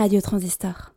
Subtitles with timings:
[0.00, 0.94] Radio Transistor.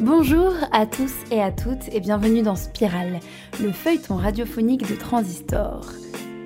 [0.00, 3.20] Bonjour à tous et à toutes et bienvenue dans Spirale,
[3.60, 5.84] le feuilleton radiophonique de Transistor.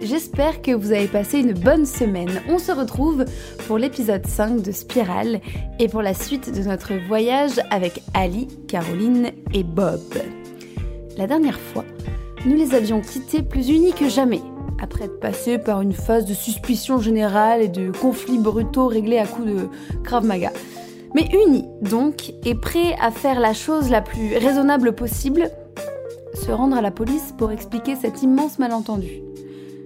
[0.02, 2.42] J'espère que vous avez passé une bonne semaine.
[2.48, 3.24] On se retrouve
[3.68, 5.40] pour l'épisode 5 de Spirale
[5.78, 10.00] et pour la suite de notre voyage avec Ali, Caroline et Bob.
[11.16, 11.84] La dernière fois,
[12.44, 14.42] nous les avions quittés plus unis que jamais,
[14.82, 19.26] après être passés par une phase de suspicion générale et de conflits brutaux réglés à
[19.26, 19.68] coups de
[20.02, 20.50] Krav Maga.
[21.14, 25.48] Mais unis donc, et prêts à faire la chose la plus raisonnable possible,
[26.34, 29.22] se rendre à la police pour expliquer cet immense malentendu.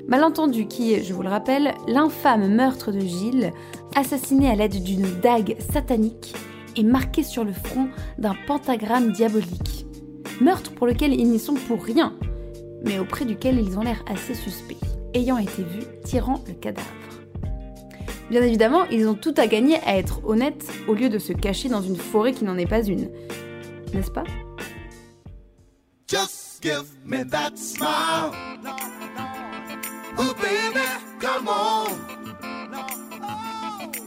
[0.08, 3.52] Malentendu qui est, je vous le rappelle, l'infâme meurtre de Gilles,
[3.96, 6.34] assassiné à l'aide d'une dague satanique
[6.76, 9.86] et marqué sur le front d'un pentagramme diabolique.
[10.40, 12.14] Meurtre pour lequel ils n'y sont pour rien,
[12.84, 14.76] mais auprès duquel ils ont l'air assez suspects,
[15.14, 16.86] ayant été vus tirant le cadavre.
[18.30, 21.68] Bien évidemment, ils ont tout à gagner à être honnêtes au lieu de se cacher
[21.68, 23.08] dans une forêt qui n'en est pas une.
[23.92, 24.24] N'est-ce pas?
[26.08, 28.30] Just give me that smile.
[30.18, 30.86] Oh baby,
[31.20, 31.88] come on.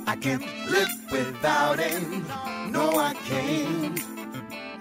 [0.08, 2.04] I can't live without it.
[2.72, 4.00] No, I can't.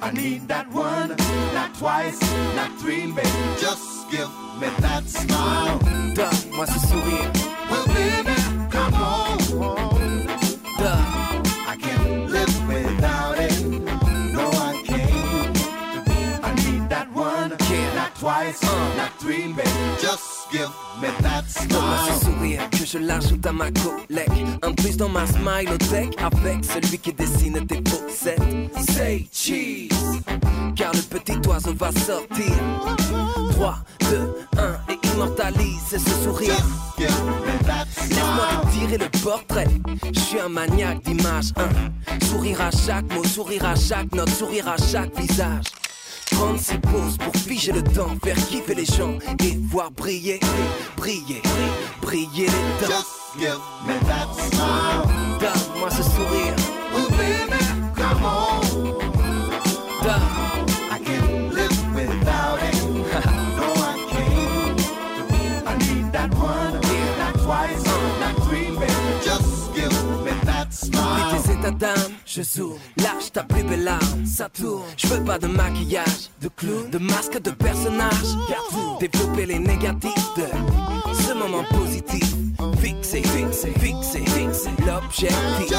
[0.00, 1.16] I need that one,
[1.52, 2.20] not twice,
[2.54, 3.28] not three, baby.
[3.58, 4.68] Just give me
[22.90, 24.46] je l'ajoute à ma collègue.
[24.62, 28.40] Un plus dans ma smile au deck avec celui qui dessine tes poussettes.
[28.90, 30.22] Say cheese,
[30.74, 32.52] car le petit oiseau va sortir.
[33.52, 33.76] 3,
[34.10, 36.56] 2, 1 et immortalise ce sourire.
[36.98, 39.68] Laisse-moi tirer le portrait.
[40.12, 41.52] Je suis un maniaque d'image.
[42.22, 45.66] Sourire à chaque mot, sourire à chaque note, sourire à chaque visage.
[46.38, 50.38] Prendre ses pauses pour figer le temps, faire kiffer les gens et voir briller,
[50.96, 51.42] briller,
[52.00, 52.94] briller les dents.
[52.94, 55.02] Just give me that smile.
[55.40, 56.54] Donne-moi ce sourire.
[56.94, 57.58] Oh baby,
[57.96, 58.58] come on.
[60.10, 60.67] I
[72.28, 74.82] je zoome Lâche ta plus belle arme, ça tourne.
[74.96, 78.36] Je veux pas de maquillage, de clown, de masque de personnage.
[79.00, 80.44] Développer les négatifs de
[81.14, 82.34] ce moment positif.
[82.80, 84.70] Fixé, fixé, fixé, fixé.
[84.86, 85.78] L'objectif.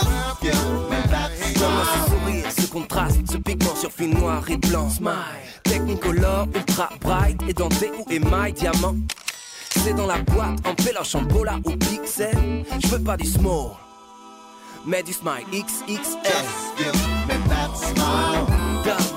[1.59, 4.89] Comment ce sourire, ce contraste, ce pigment sur fil noir et blanc.
[4.89, 5.13] Smile.
[5.63, 8.95] Technicolor, ultra bright, édenté ou émail diamant.
[9.69, 12.66] C'est dans la boîte, en péloche, en bola ou pixel.
[12.81, 13.71] Je veux pas du small
[15.03, 16.00] du smile XXL.
[16.23, 16.94] Just give
[17.28, 18.45] me that smile.
[18.84, 19.09] Donne-moi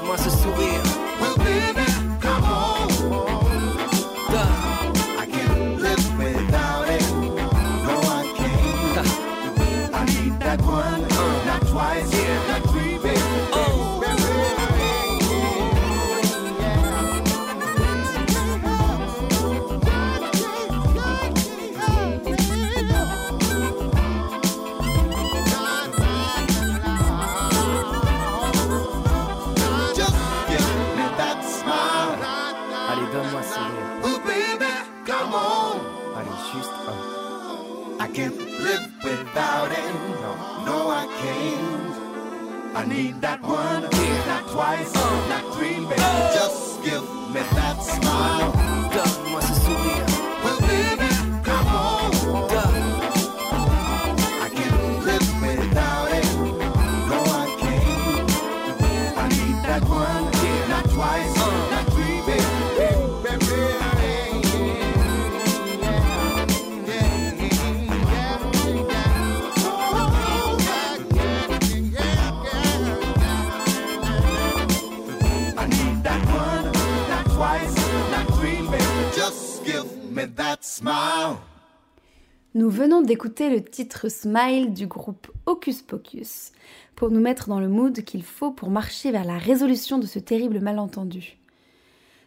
[83.03, 86.53] d'écouter le titre Smile du groupe Hocus Pocus
[86.95, 90.19] pour nous mettre dans le mood qu'il faut pour marcher vers la résolution de ce
[90.19, 91.39] terrible malentendu.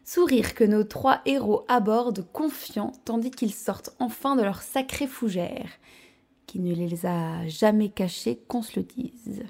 [0.04, 5.70] Sourire que nos trois héros abordent confiants tandis qu'ils sortent enfin de leur sacrée fougère,
[6.46, 9.44] qui ne les a jamais cachés qu'on se le dise.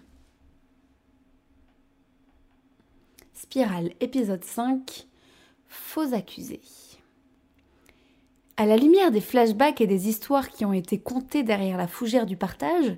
[3.33, 5.07] Spirale, épisode 5
[5.67, 6.61] Faux accusés.
[8.57, 12.25] À la lumière des flashbacks et des histoires qui ont été contées derrière la fougère
[12.25, 12.95] du partage,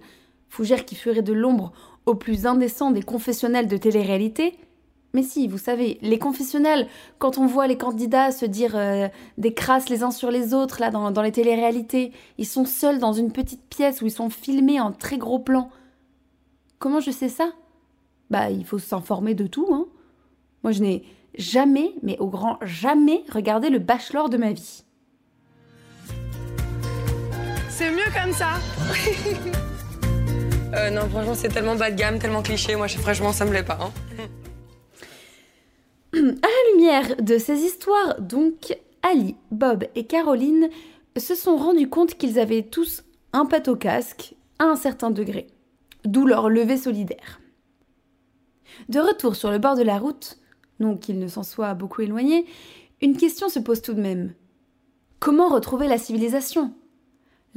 [0.50, 1.72] fougère qui ferait de l'ombre
[2.06, 4.56] au plus indécent des confessionnels de télé-réalité,
[5.14, 6.88] mais si, vous savez, les confessionnels,
[7.18, 9.08] quand on voit les candidats se dire euh,
[9.40, 13.00] des crasses les uns sur les autres, là, dans, dans les téléréalités, ils sont seuls
[13.00, 15.72] dans une petite pièce où ils sont filmés en très gros plan.
[16.78, 17.52] Comment je sais ça?
[18.30, 19.88] Bah, il faut s'informer de tout, hein.
[20.64, 21.04] Moi, je n'ai
[21.36, 24.84] jamais, mais au grand jamais, regardé le bachelor de ma vie.
[27.78, 28.56] C'est mieux comme ça
[30.74, 32.76] euh, Non, franchement, c'est tellement bas de gamme, tellement cliché.
[32.76, 33.78] Moi, franchement, ça me plaît pas.
[33.80, 33.92] Hein.
[36.16, 40.70] À la lumière de ces histoires, donc, Ali, Bob et Caroline
[41.18, 45.46] se sont rendus compte qu'ils avaient tous un pâte au casque à un certain degré,
[46.04, 47.40] d'où leur levée solidaire.
[48.90, 50.40] De retour sur le bord de la route,
[50.80, 52.48] non qu'ils ne s'en soient beaucoup éloignés,
[53.04, 54.34] une question se pose tout de même.
[55.20, 56.74] Comment retrouver la civilisation?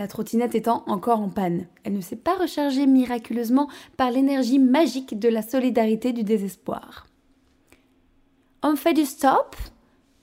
[0.01, 3.69] La trottinette étant encore en panne, elle ne s'est pas rechargée miraculeusement
[3.99, 7.07] par l'énergie magique de la solidarité du désespoir.
[8.63, 9.57] On fait du stop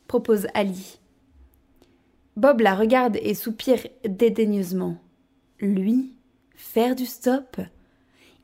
[0.07, 0.97] propose Ali.
[2.37, 4.97] Bob la regarde et soupire dédaigneusement.
[5.59, 6.11] Lui
[6.55, 7.57] Faire du stop?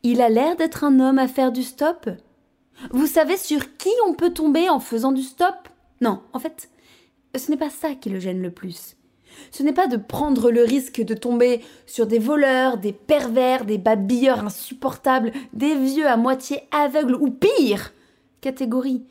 [0.03, 2.11] Il a l'air d'être un homme à faire du stop?
[2.91, 5.67] Vous savez sur qui on peut tomber en faisant du stop?
[5.99, 6.69] Non, en fait,
[7.35, 8.97] ce n'est pas ça qui le gêne le plus.
[9.51, 13.77] Ce n'est pas de prendre le risque de tomber sur des voleurs, des pervers, des
[13.77, 17.93] babilleurs insupportables, des vieux à moitié aveugles ou pire
[18.41, 19.05] catégorie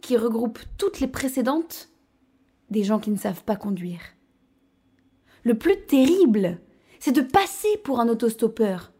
[0.00, 1.88] qui regroupe toutes les précédentes,
[2.70, 4.00] des gens qui ne savent pas conduire.
[5.44, 6.58] Le plus terrible,
[6.98, 8.92] c'est de passer pour un autostoppeur.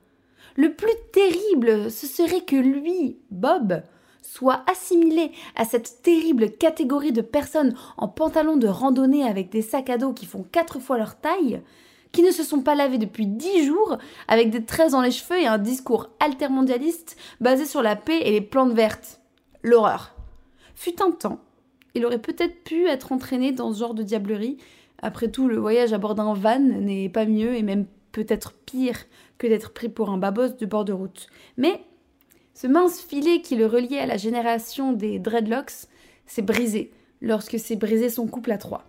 [0.57, 3.83] Le plus terrible, ce serait que lui, Bob,
[4.31, 9.89] soit assimilé à cette terrible catégorie de personnes en pantalon de randonnée avec des sacs
[9.89, 11.63] à dos qui font quatre fois leur taille,
[12.13, 13.97] qui ne se sont pas lavés depuis dix jours,
[14.29, 18.31] avec des tresses dans les cheveux et un discours altermondialiste basé sur la paix et
[18.31, 19.21] les plantes vertes.
[19.63, 20.15] L'horreur.
[20.75, 21.41] Fut un temps,
[21.95, 24.59] il aurait peut-être pu être entraîné dans ce genre de diablerie.
[25.01, 28.99] Après tout, le voyage à bord d'un van n'est pas mieux et même peut-être pire
[29.39, 31.29] que d'être pris pour un babos de bord de route.
[31.57, 31.81] Mais
[32.61, 35.87] ce mince filet qui le reliait à la génération des dreadlocks
[36.27, 36.91] s'est brisé
[37.21, 38.83] lorsque s'est brisé son couple à trois.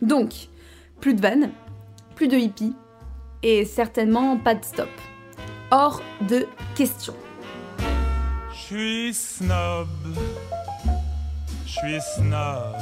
[0.00, 0.48] Donc,
[0.98, 1.50] plus de van,
[2.14, 2.74] plus de hippie
[3.42, 4.88] et certainement pas de stop.
[5.70, 7.14] Hors de question.
[8.50, 9.88] Je suis snob
[11.66, 12.76] je suis snob.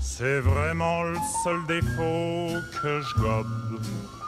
[0.00, 4.19] C'est vraiment le seul défaut que je gobe.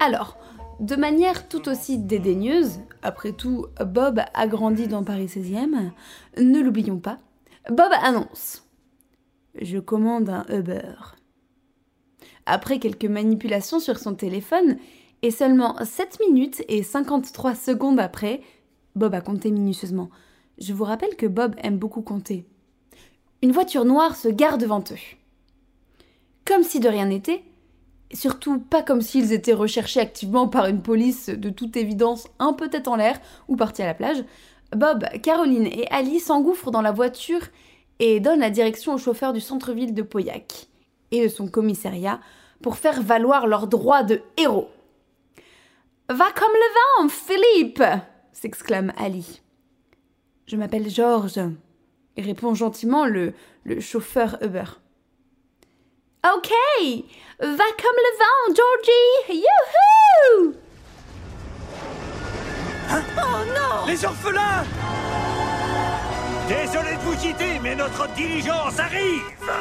[0.00, 0.36] Alors,
[0.80, 5.92] de manière tout aussi dédaigneuse, après tout, Bob a grandi dans Paris 16e,
[6.38, 7.18] ne l'oublions pas,
[7.68, 8.64] Bob annonce.
[9.60, 10.94] Je commande un Uber.
[12.46, 14.78] Après quelques manipulations sur son téléphone,
[15.22, 18.40] et seulement 7 minutes et 53 secondes après,
[18.94, 20.10] Bob a compté minutieusement.
[20.58, 22.44] Je vous rappelle que Bob aime beaucoup compter.
[23.42, 25.16] Une voiture noire se gare devant eux.
[26.44, 27.42] Comme si de rien n'était,
[28.12, 32.68] surtout pas comme s'ils étaient recherchés activement par une police de toute évidence un peu
[32.68, 34.24] tête en l'air ou partis à la plage,
[34.76, 37.40] Bob, Caroline et Ali s'engouffrent dans la voiture
[38.00, 40.68] et donne la direction au chauffeur du centre-ville de Pauillac
[41.10, 42.20] et de son commissariat
[42.62, 44.68] pour faire valoir leurs droits de héros.
[46.10, 47.84] Va comme le vent, Philippe
[48.32, 49.42] s'exclame Ali.
[50.46, 51.40] Je m'appelle Georges,
[52.16, 53.34] répond gentiment le,
[53.64, 54.64] le chauffeur Uber.
[56.24, 56.50] Ok,
[57.40, 60.54] va comme le vent, Georgie Youhou!
[62.88, 63.02] Hein?
[63.18, 63.86] Oh non!
[63.86, 64.64] Les orphelins!
[66.48, 69.52] Désolé de vous quitter, mais notre diligence arrive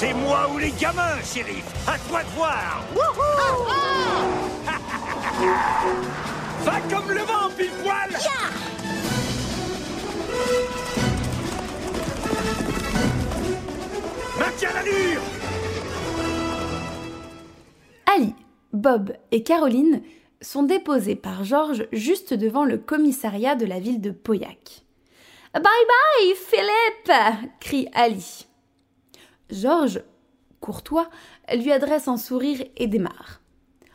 [0.00, 1.62] C'est moi ou les gamins, shérif.
[1.86, 2.82] À toi de voir.
[6.62, 8.08] Va comme le vent, pile poil.
[14.38, 15.20] Maintiens l'allure
[18.06, 18.34] Ali,
[18.72, 20.00] Bob et Caroline
[20.40, 24.82] sont déposés par Georges juste devant le commissariat de la ville de Pauillac.
[25.52, 27.12] Bye bye, Philippe
[27.60, 28.46] crie Ali.
[29.50, 30.02] Georges,
[30.60, 31.08] courtois,
[31.52, 33.40] lui adresse un sourire et démarre.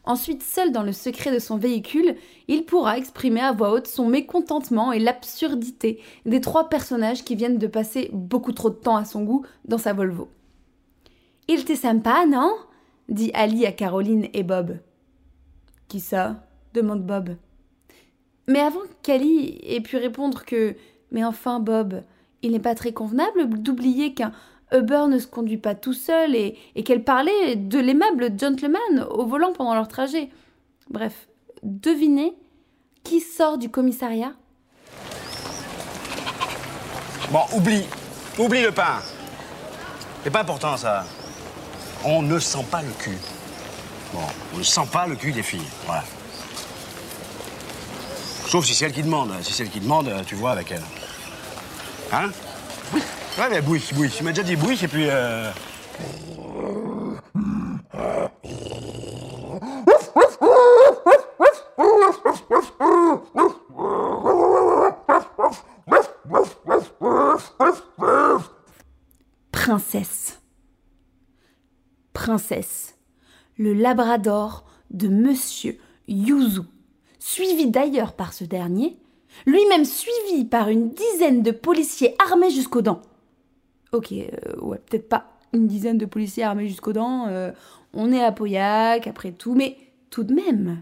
[0.04, 2.16] Ensuite, seul dans le secret de son véhicule,
[2.48, 7.58] il pourra exprimer à voix haute son mécontentement et l'absurdité des trois personnages qui viennent
[7.58, 10.30] de passer beaucoup trop de temps à son goût dans sa Volvo.
[11.48, 12.56] Il était sympa, non?
[13.10, 14.78] dit Ali à Caroline et Bob.
[15.88, 16.44] Qui ça?
[16.74, 17.36] demande Bob.
[18.48, 20.76] Mais avant qu'Ali ait pu répondre que
[21.12, 22.04] Mais enfin, Bob,
[22.42, 24.34] il n'est pas très convenable d'oublier qu'un
[24.74, 29.54] Uber ne se conduit pas tout seul et, qu'elle parlait de l'aimable gentleman au volant
[29.54, 30.30] pendant leur trajet.
[30.90, 31.28] Bref,
[31.64, 32.34] devinez
[33.04, 34.34] qui sort du commissariat?
[37.32, 37.84] Bon, oublie.
[38.38, 39.00] Oublie le pain.
[40.24, 41.06] C'est pas important, ça.
[42.04, 43.18] On ne sent pas le cul.
[44.14, 44.22] Bon,
[44.54, 45.68] on ne sent pas le cul des filles.
[45.86, 46.04] Voilà.
[48.48, 49.32] Sauf si c'est elle qui demande.
[49.42, 50.84] Si c'est elle qui demande, tu vois avec elle.
[52.12, 52.30] Hein?
[53.38, 53.62] Ouais, mais.
[54.10, 55.08] Tu m'as déjà dit et puis.
[55.10, 55.52] Euh...
[69.52, 70.40] Princesse.
[72.14, 72.96] Princesse.
[73.58, 75.78] Le labrador de Monsieur
[76.08, 76.62] Yuzu,
[77.20, 78.98] suivi d'ailleurs par ce dernier,
[79.46, 83.02] lui-même suivi par une dizaine de policiers armés jusqu'aux dents.
[83.96, 84.26] Ok, euh,
[84.60, 87.28] ouais, peut-être pas une dizaine de policiers armés jusqu'aux dents.
[87.30, 87.52] Euh,
[87.94, 89.78] on est à Pauillac, après tout, mais
[90.10, 90.82] tout de même.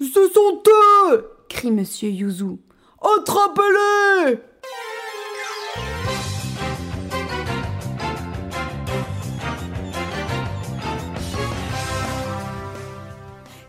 [0.00, 0.62] Ce sont
[1.10, 2.56] eux crie Monsieur Yuzu.
[3.02, 4.38] Attrapez-les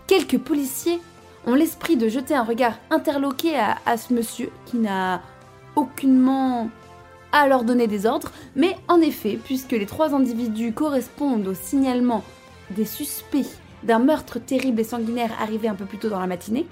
[0.08, 1.01] Quelques policiers
[1.46, 5.22] ont l'esprit de jeter un regard interloqué à, à ce monsieur qui n'a
[5.75, 6.70] aucunement
[7.36, 12.24] à leur donner des ordres, mais en effet, puisque les trois individus correspondent au signalement
[12.72, 16.65] des suspects d'un meurtre terrible et sanguinaire arrivé un peu plus tôt dans la matinée,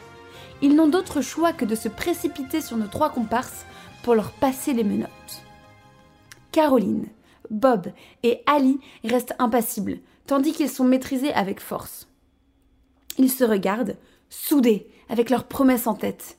[0.62, 3.66] ils n'ont d'autre choix que de se précipiter sur nos trois comparses
[4.04, 5.44] pour leur passer les menottes.
[6.54, 7.08] Caroline,
[7.50, 7.88] Bob
[8.24, 12.08] et Ali restent impassibles, tandis qu'ils sont maîtrisés avec force.
[13.18, 13.98] Ils se regardent,
[14.30, 16.38] soudés, avec leurs promesses en tête.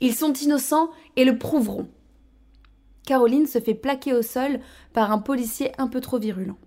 [0.00, 1.88] Ils sont innocents et le prouveront.
[3.08, 4.60] Caroline se fait plaquer au sol
[4.92, 6.58] par un policier un peu trop virulent.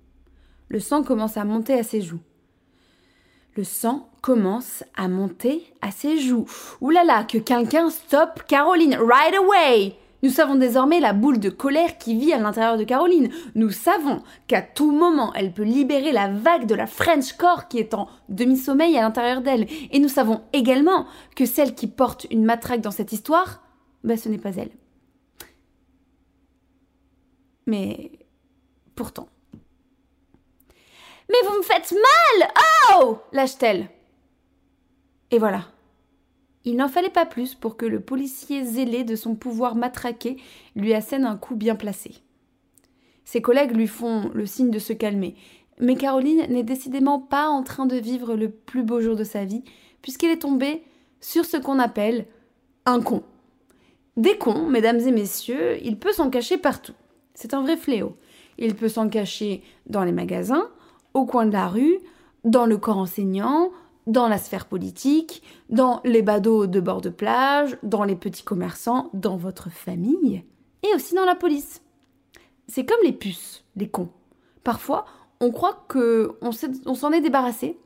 [0.70, 2.22] Le sang commence à monter à ses joues.
[3.56, 6.48] Le sang commence à monter à ses joues.
[6.82, 9.94] Ouh là là, que quelqu'un stoppe Caroline right away!
[10.24, 13.30] Nous savons désormais la boule de colère qui vit à l'intérieur de Caroline.
[13.54, 17.78] Nous savons qu'à tout moment, elle peut libérer la vague de la French core qui
[17.78, 19.68] est en demi-sommeil à l'intérieur d'elle.
[19.92, 21.06] Et nous savons également
[21.36, 23.62] que celle qui porte une matraque dans cette histoire,
[24.04, 24.72] ben ce n'est pas elle.
[27.68, 28.12] Mais
[28.96, 29.28] pourtant.
[31.30, 32.52] Mais vous me faites mal
[32.94, 33.90] Oh lâche-t-elle.
[35.32, 35.68] Et voilà.
[36.64, 40.38] Il n'en fallait pas plus pour que le policier zélé de son pouvoir matraqué
[40.76, 42.16] lui assène un coup bien placé.
[43.26, 45.36] Ses collègues lui font le signe de se calmer,
[45.80, 49.46] mais Caroline n'est décidément pas en train de vivre le plus beau jour de sa
[49.46, 49.64] vie,
[50.02, 50.84] puisqu'elle est tombée
[51.20, 52.26] sur ce qu'on appelle
[52.86, 53.24] un con.
[54.18, 56.94] Des cons, mesdames et messieurs, il peut s'en cacher partout.
[57.34, 58.18] C'est un vrai fléau.
[58.58, 60.70] Il peut s'en cacher dans les magasins,
[61.14, 62.00] au coin de la rue,
[62.44, 63.72] dans le corps enseignant,
[64.08, 69.10] dans la sphère politique, dans les badauds de bord de plage, dans les petits commerçants,
[69.14, 70.44] dans votre famille,
[70.84, 71.82] et aussi dans la police.
[72.68, 74.10] C'est comme les puces, les cons.
[74.64, 75.06] Parfois,
[75.40, 77.78] on croit que on s'en est débarrassé,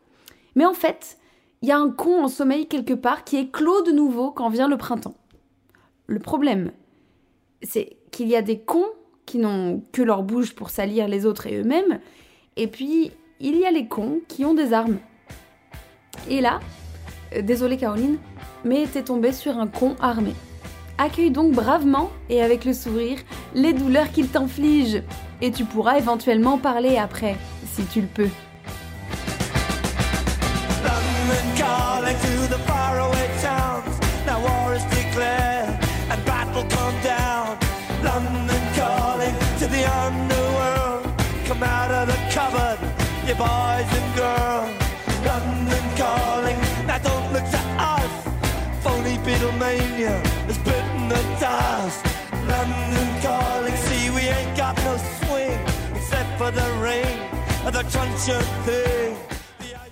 [0.56, 1.18] mais en fait,
[1.62, 4.68] il y a un con en sommeil quelque part qui éclot de nouveau quand vient
[4.68, 5.16] le printemps.
[6.08, 6.72] Le problème,
[7.62, 8.90] c'est qu'il y a des cons
[9.26, 12.00] qui n'ont que leur bouche pour salir les autres et eux-mêmes.
[12.58, 14.98] Et puis, il y a les cons qui ont des armes.
[16.30, 16.60] Et là,
[17.36, 18.18] euh, désolé Caroline,
[18.64, 20.34] mais t'es tombé sur un con armé.
[20.98, 23.20] Accueille donc bravement et avec le sourire
[23.54, 25.04] les douleurs qu'il t'inflige.
[25.42, 27.36] Et tu pourras éventuellement parler après,
[27.74, 28.30] si tu le peux.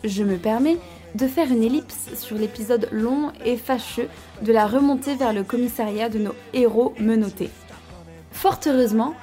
[0.04, 0.78] Je me permets
[1.16, 4.10] de faire une ellipse sur l'épisode long et fâcheux
[4.42, 7.50] de la remontée vers le commissariat de nos héros menottés.
[8.32, 9.14] Fort heureusement,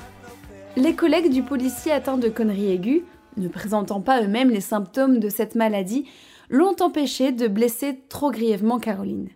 [0.76, 3.02] les collègues du policier atteint de conneries aiguës
[3.36, 6.06] ne présentant pas eux-mêmes les symptômes de cette maladie,
[6.48, 9.28] l'ont empêché de blesser trop grièvement Caroline.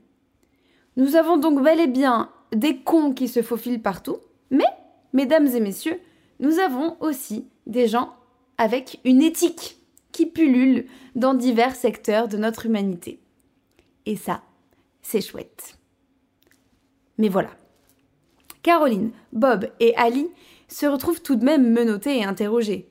[0.97, 4.19] Nous avons donc bel et bien des cons qui se faufilent partout,
[4.51, 4.65] mais,
[5.13, 5.99] mesdames et messieurs,
[6.41, 8.15] nous avons aussi des gens
[8.59, 9.79] avec une éthique
[10.13, 13.21] qui pullule dans divers secteurs de notre humanité.
[14.07, 14.43] Et ça,
[15.03, 15.79] c'est chouette.
[17.19, 17.51] Mais voilà.
[18.63, 20.29] Caroline, Bob et Ali
[20.69, 22.89] se retrouvent tout de même menottés et interrogés.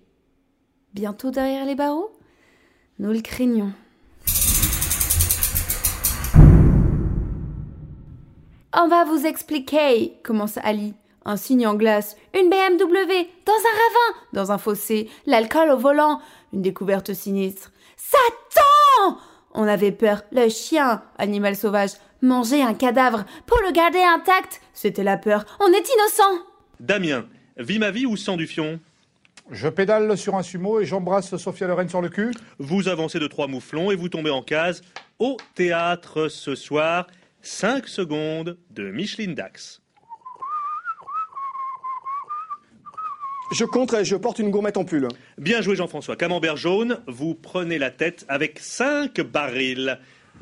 [0.94, 2.12] Bientôt derrière les barreaux?
[3.00, 3.74] Nous le craignons.
[8.76, 10.94] On va vous expliquer, commence Ali.
[11.26, 16.20] Un signe en glace, une BMW, dans un ravin, dans un fossé, l'alcool au volant,
[16.52, 17.72] une découverte sinistre.
[17.96, 19.18] Satan
[19.54, 25.04] On avait peur, le chien, animal sauvage, manger un cadavre pour le garder intact, c'était
[25.04, 25.46] la peur.
[25.60, 26.44] On est innocent
[26.80, 27.26] Damien,
[27.58, 28.80] vis ma vie ou sang du fion?
[29.52, 32.32] Je pédale sur un sumo et j'embrasse Sophia Loren sur le cul.
[32.60, 34.82] Vous avancez de trois mouflons et vous tombez en case
[35.20, 37.08] au théâtre ce soir.
[37.42, 39.83] 5 secondes de Micheline Dax.
[43.52, 45.08] Je compte et je porte une gourmette en pull.
[45.38, 46.16] Bien joué Jean-François.
[46.16, 50.00] Camembert jaune, vous prenez la tête avec 5 barils.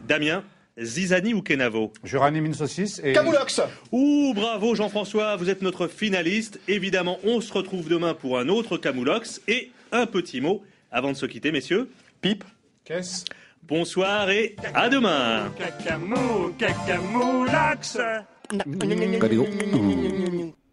[0.08, 0.44] Damien,
[0.80, 3.14] Zizani ou Kenavo Je ranime une saucisse et.
[3.14, 6.60] Camoulox Ouh, bravo Jean-François, vous êtes notre finaliste.
[6.68, 9.42] Évidemment, on se retrouve demain pour un autre Camoulox.
[9.48, 11.90] Et un petit mot avant de se quitter, messieurs.
[12.22, 12.44] Pipe
[12.86, 13.26] Qu'est-ce?
[13.64, 16.52] Bonsoir et à demain Cacamou.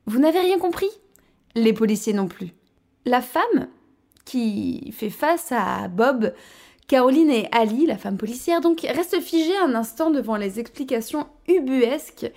[0.07, 0.89] Vous n'avez rien compris?
[1.59, 2.53] Les policiers non plus.
[3.05, 3.69] La femme
[4.25, 6.33] qui fait face à Bob,
[6.87, 12.31] Caroline et Ali, la femme policière, donc reste figée un instant devant les explications ubuesques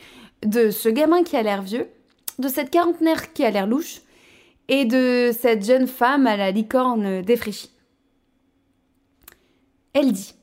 [0.43, 1.87] de ce gamin qui a l'air vieux,
[2.39, 4.01] de cette quarantenaire qui a l'air louche,
[4.67, 7.71] et de cette jeune femme à la licorne défraîchie.
[9.93, 10.33] Elle dit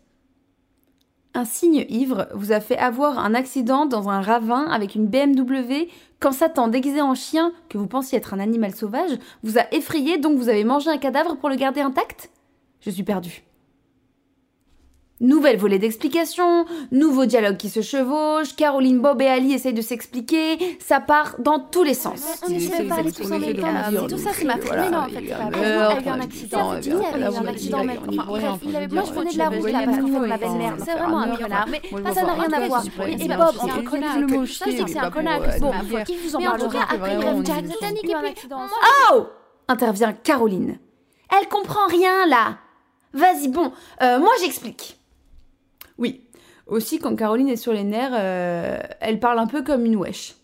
[1.35, 5.89] un signe ivre vous a fait avoir un accident dans un ravin avec une BMW
[6.21, 10.19] quand Satan déguisé en chien, que vous pensiez être un animal sauvage, vous a effrayé
[10.19, 12.31] donc vous avez mangé un cadavre pour le garder intact?
[12.81, 13.48] Je suis perdue.
[15.21, 20.79] Nouvelle volée d'explications, nouveau dialogue qui se chevauche, Caroline, Bob et Ali essayent de s'expliquer,
[20.79, 22.41] ça part dans tous les sens.
[22.47, 24.07] On essaie de pas aller tous en même temps.
[24.09, 25.25] Tout ça, c'est ma non, en fait.
[25.25, 26.73] Elle a eu un accident.
[26.75, 27.83] Elle a eu un accident.
[28.63, 30.93] Il avait moi, je prenais de la route là parce qu'en fait, ma belle-mère, c'est
[30.93, 31.67] vraiment un connard.
[31.69, 31.83] Mais
[32.15, 32.85] ça n'a rien à voir.
[33.09, 35.41] Et Bob, entre mot ça, je que c'est un connard.
[35.61, 35.73] Bon,
[36.07, 37.65] qui vous en parlera Mais en tout cas, après, il rêve Jack.
[38.05, 38.61] Eu un accident.
[39.11, 39.27] Oh
[39.69, 40.79] intervient Caroline.
[41.31, 42.59] Elle comprend rien là.
[43.13, 44.98] Vas-y, bon, euh, moi j'explique.
[45.99, 46.23] Oui,
[46.67, 50.37] aussi quand Caroline est sur les nerfs, euh, elle parle un peu comme une wesh.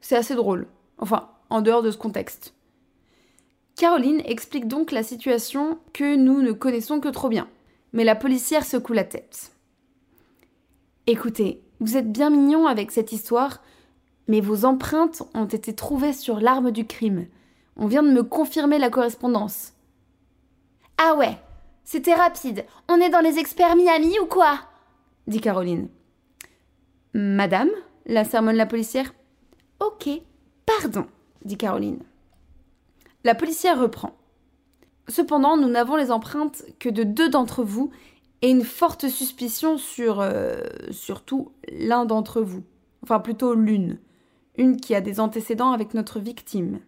[0.00, 0.66] C'est assez drôle.
[0.98, 2.54] Enfin, en dehors de ce contexte.
[3.76, 7.48] Caroline explique donc la situation que nous ne connaissons que trop bien.
[7.92, 9.52] Mais la policière secoue la tête.
[11.06, 13.62] Écoutez, vous êtes bien mignon avec cette histoire,
[14.28, 17.26] mais vos empreintes ont été trouvées sur l'arme du crime.
[17.76, 19.72] On vient de me confirmer la correspondance.
[20.98, 21.36] Ah ouais,
[21.84, 22.64] c'était rapide.
[22.88, 24.60] On est dans les experts Miami ou quoi?
[25.26, 25.88] Dit Caroline.
[27.14, 27.70] Madame
[28.06, 29.14] la sermonne la policière?
[29.80, 30.08] Ok,
[30.66, 31.06] pardon,
[31.44, 32.00] dit Caroline.
[33.24, 34.16] La policière reprend.
[35.08, 37.90] Cependant, nous n'avons les empreintes que de deux d'entre vous
[38.42, 42.62] et une forte suspicion sur euh, surtout l'un d'entre vous.
[43.02, 43.98] Enfin, plutôt l'une.
[44.56, 46.80] Une qui a des antécédents avec notre victime.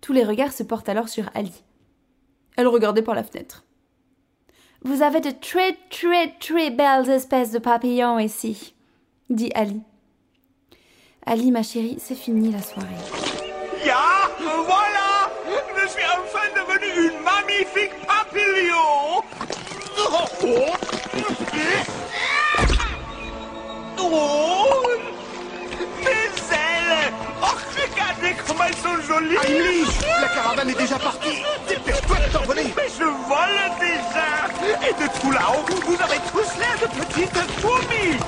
[0.00, 1.64] Tous les regards se portent alors sur Ali.
[2.56, 3.64] Elle regardait par la fenêtre.
[4.82, 8.74] Vous avez de très très très belles espèces de papillons ici,
[9.28, 9.80] dit Ali.
[11.26, 12.86] Ali, ma chérie, c'est fini la soirée.
[13.84, 15.30] Ja, voilà
[15.76, 19.22] Je suis enfin devenu une magnifique papillon
[20.00, 20.74] Oh,
[24.00, 24.47] oh
[28.68, 29.36] elles sont jolies.
[29.38, 29.84] Aïe,
[30.20, 31.42] la caravane est déjà partie.
[31.68, 32.62] Dépêche-toi de t'envoler.
[32.76, 34.88] Mais je vole déjà.
[34.88, 38.18] Et de tout là-haut, vous avez tous l'air de petites fourmis.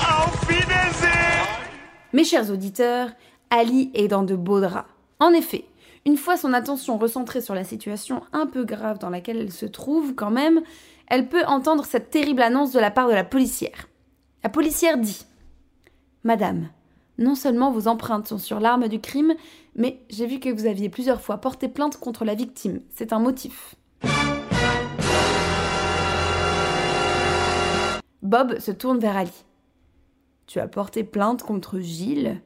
[0.00, 1.46] Auf Wiedersehen
[2.12, 3.10] Mes chers auditeurs,
[3.50, 4.88] Ali est dans de beaux draps.
[5.18, 5.64] En effet,
[6.06, 9.66] une fois son attention recentrée sur la situation un peu grave dans laquelle elle se
[9.66, 10.62] trouve quand même,
[11.08, 13.88] elle peut entendre cette terrible annonce de la part de la policière.
[14.42, 15.24] La policière dit
[16.24, 16.68] Madame,
[17.22, 19.34] non seulement vos empreintes sont sur l'arme du crime,
[19.74, 22.80] mais j'ai vu que vous aviez plusieurs fois porté plainte contre la victime.
[22.90, 23.74] C'est un motif.
[28.22, 29.44] Bob se tourne vers Ali.
[30.46, 32.40] Tu as porté plainte contre Gilles,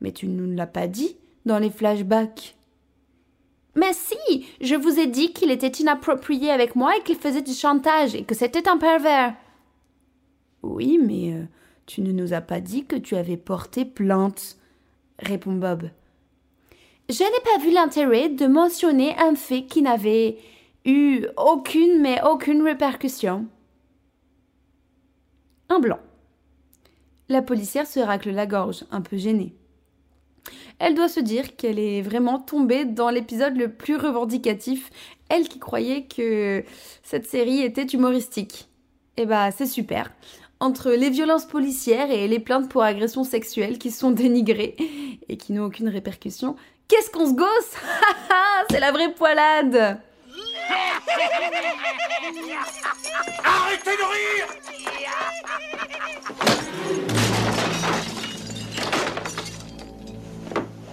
[0.00, 1.16] mais tu ne nous l'as pas dit
[1.46, 2.56] dans les flashbacks.
[3.76, 7.52] Mais si, je vous ai dit qu'il était inapproprié avec moi et qu'il faisait du
[7.52, 9.34] chantage et que c'était un pervers.
[10.62, 11.44] Oui, mais euh,
[11.90, 14.56] tu ne nous as pas dit que tu avais porté plainte,
[15.18, 15.90] répond Bob.
[17.08, 20.38] Je n'ai pas vu l'intérêt de mentionner un fait qui n'avait
[20.84, 23.46] eu aucune mais aucune répercussion.
[25.68, 25.98] Un blanc.
[27.28, 29.52] La policière se racle la gorge, un peu gênée.
[30.78, 34.90] Elle doit se dire qu'elle est vraiment tombée dans l'épisode le plus revendicatif,
[35.28, 36.62] elle qui croyait que
[37.02, 38.68] cette série était humoristique.
[39.16, 40.12] Eh bah, c'est super.
[40.62, 44.76] Entre les violences policières et les plaintes pour agression sexuelle qui sont dénigrées
[45.26, 46.54] et qui n'ont aucune répercussion,
[46.86, 47.76] qu'est-ce qu'on se gosse?
[48.70, 50.02] C'est la vraie poilade!
[53.42, 54.46] Arrêtez de rire!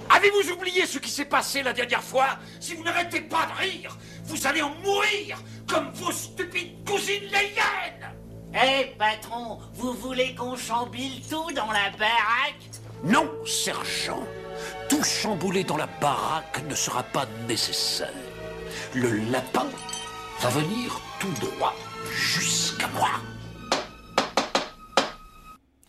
[0.10, 2.40] Avez-vous oublié ce qui s'est passé la dernière fois?
[2.62, 7.54] Si vous n'arrêtez pas de rire, vous allez en mourir comme vos stupides cousines les
[7.54, 8.17] hyènes
[8.54, 12.70] Hé, patron, vous voulez qu'on chambile tout dans la baraque?
[13.04, 14.24] Non, sergent.
[14.90, 18.14] Tout chambouler dans la baraque ne sera pas nécessaire.
[18.96, 19.68] Le lapin
[20.40, 21.76] va venir tout droit
[22.10, 23.10] jusqu'à moi.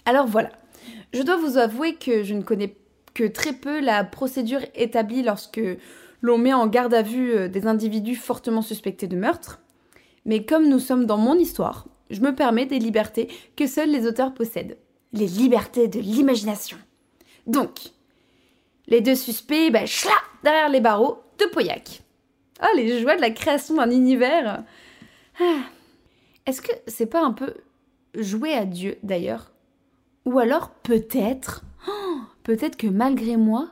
[0.05, 0.51] Alors voilà,
[1.15, 2.77] je dois vous avouer que je ne connais
[3.15, 5.61] que très peu la procédure établie lorsque
[6.23, 9.61] l'on met en garde à vue euh, des individus fortement suspectés de meurtre.
[10.25, 14.07] Mais comme nous sommes dans mon histoire, je me permets des libertés que seuls les
[14.07, 14.79] auteurs possèdent.
[15.13, 16.77] Les libertés de l'imagination.
[17.47, 17.79] Donc,
[18.87, 22.03] les deux suspects, ben, chla, derrière les barreaux de Pauillac.
[22.61, 24.65] Ah, les joies de la création d'un univers.
[25.41, 25.61] Ah.
[26.47, 27.55] Est-ce que c'est pas un peu
[28.15, 29.53] jouer à Dieu d'ailleurs?
[30.25, 33.69] Ou alors peut-être, oh, peut-être que malgré moi,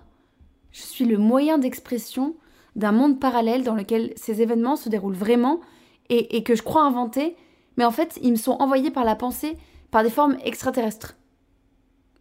[0.72, 2.37] je suis le moyen d'expression
[2.77, 5.61] d'un monde parallèle dans lequel ces événements se déroulent vraiment
[6.09, 7.37] et que je crois inventer,
[7.77, 9.57] mais en fait ils me sont envoyés par la pensée,
[9.91, 11.17] par des formes extraterrestres.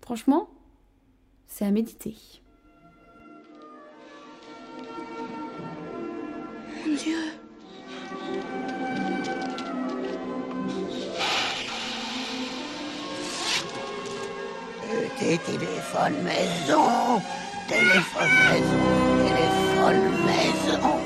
[0.02, 0.48] Franchement,
[1.48, 2.16] c'est à méditer.
[6.86, 7.18] Mon Dieu
[15.20, 17.22] Tes téléphones maison,
[17.68, 18.84] téléphone maison,
[19.24, 21.00] téléphone maison,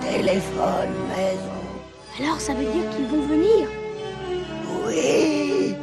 [0.00, 1.55] téléphone maison.
[2.18, 3.68] Alors ça veut dire qu'ils vont venir
[4.86, 5.74] Oui.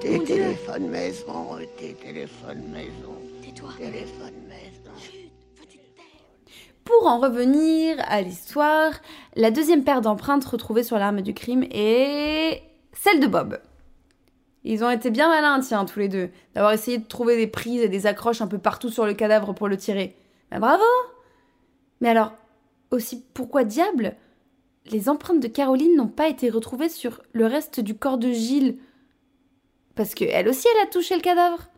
[0.00, 3.14] Tes téléphones maison, tes téléphones maison.
[3.42, 3.70] Tais-toi.
[3.78, 4.90] Téléphone maison.
[6.84, 8.92] Pour en revenir à l'histoire,
[9.36, 13.60] la deuxième paire d'empreintes retrouvées sur l'arme du crime est celle de Bob.
[14.64, 17.82] Ils ont été bien malins, tiens, tous les deux, d'avoir essayé de trouver des prises
[17.82, 20.16] et des accroches un peu partout sur le cadavre pour le tirer.
[20.50, 20.84] Ben bravo
[22.00, 22.32] Mais alors,
[22.92, 24.16] aussi, pourquoi diable
[24.86, 28.78] les empreintes de Caroline n'ont pas été retrouvées sur le reste du corps de Gilles?
[29.94, 31.68] Parce qu'elle aussi, elle a touché le cadavre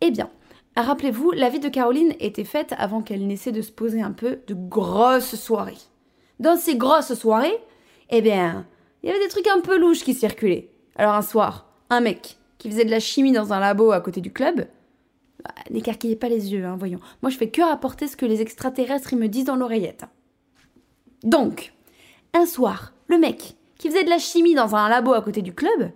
[0.00, 0.30] Eh bien,
[0.76, 4.40] rappelez-vous, la vie de Caroline était faite avant qu'elle n'essaie de se poser un peu
[4.46, 5.78] de grosses soirées.
[6.40, 7.58] Dans ces grosses soirées,
[8.10, 8.66] eh bien,
[9.02, 10.70] il y avait des trucs un peu louches qui circulaient.
[10.96, 14.20] Alors un soir, un mec qui faisait de la chimie dans un labo à côté
[14.20, 14.66] du club,
[15.70, 17.00] n'écarquillez pas les yeux, hein, voyons.
[17.22, 20.04] Moi, je fais que rapporter ce que les extraterrestres me disent dans l'oreillette.
[21.22, 21.72] Donc,
[22.34, 25.54] un soir, le mec qui faisait de la chimie dans un labo à côté du
[25.54, 25.90] club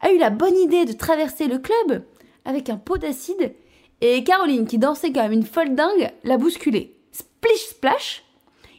[0.00, 2.04] a eu la bonne idée de traverser le club
[2.44, 3.54] avec un pot d'acide
[4.00, 6.96] et Caroline, qui dansait comme une folle dingue, l'a bousculé.
[7.12, 8.24] Splish splash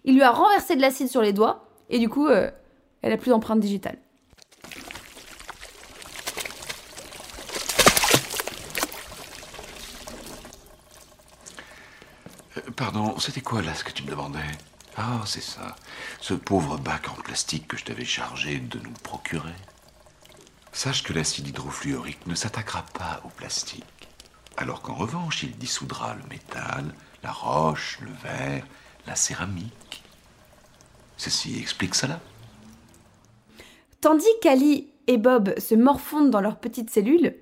[0.03, 2.51] Il lui a renversé de l'acide sur les doigts et du coup, euh,
[3.01, 3.97] elle a plus d'empreinte digitale.
[12.75, 14.39] Pardon, c'était quoi là ce que tu me demandais?
[14.97, 15.75] Ah, c'est ça.
[16.21, 19.53] Ce pauvre bac en plastique que je t'avais chargé de nous procurer.
[20.71, 23.83] Sache que l'acide hydrofluorique ne s'attaquera pas au plastique.
[24.57, 28.65] Alors qu'en revanche, il dissoudra le métal, la roche, le verre,
[29.07, 30.03] la céramique.
[31.17, 32.19] Ceci explique cela.
[34.01, 37.35] Tandis qu'Ali et Bob se morfondent dans leurs petites cellules,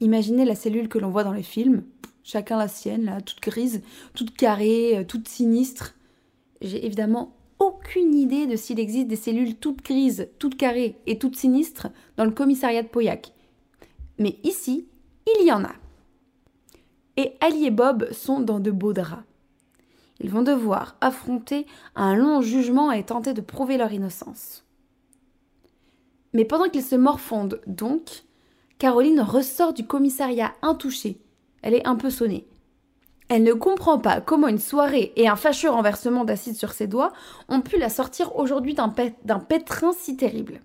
[0.00, 1.84] imaginez la cellule que l'on voit dans les films,
[2.30, 3.82] chacun la sienne, là, toute grise,
[4.14, 5.94] toute carrée, euh, toute sinistre.
[6.62, 11.36] J'ai évidemment aucune idée de s'il existe des cellules toutes grises, toutes carrées et toutes
[11.36, 13.32] sinistres dans le commissariat de Pauillac.
[14.18, 14.86] Mais ici,
[15.26, 15.72] il y en a.
[17.16, 19.24] Et Ali et Bob sont dans de beaux draps.
[20.20, 21.66] Ils vont devoir affronter
[21.96, 24.64] un long jugement et tenter de prouver leur innocence.
[26.32, 28.24] Mais pendant qu'ils se morfondent donc,
[28.78, 31.20] Caroline ressort du commissariat intouchée.
[31.62, 32.46] Elle est un peu sonnée.
[33.28, 37.12] Elle ne comprend pas comment une soirée et un fâcheux renversement d'acide sur ses doigts
[37.48, 40.60] ont pu la sortir aujourd'hui d'un pétrin si terrible.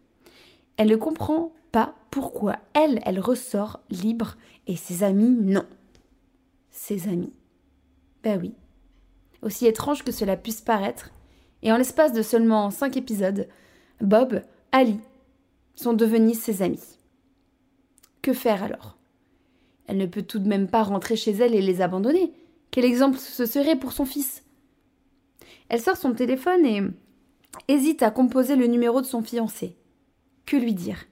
[0.78, 5.66] Elle ne comprend pas pourquoi elle, elle ressort libre et ses amis non.
[6.72, 7.34] Ses amis.
[8.24, 8.56] Ben oui.
[9.44, 11.12] Aussi étrange que cela puisse paraître,
[11.62, 13.48] et en l'espace de seulement cinq épisodes,
[14.02, 15.00] Bob, Ali
[15.76, 16.98] sont devenus ses amis.
[18.24, 18.98] Que faire alors?
[19.88, 22.34] Elle ne peut tout de même pas rentrer chez elle et les abandonner.
[22.72, 24.44] Quel exemple ce serait pour son fils?
[25.70, 26.82] Elle sort son téléphone et
[27.68, 29.78] hésite à composer le numéro de son fiancé.
[30.46, 31.06] Que lui dire?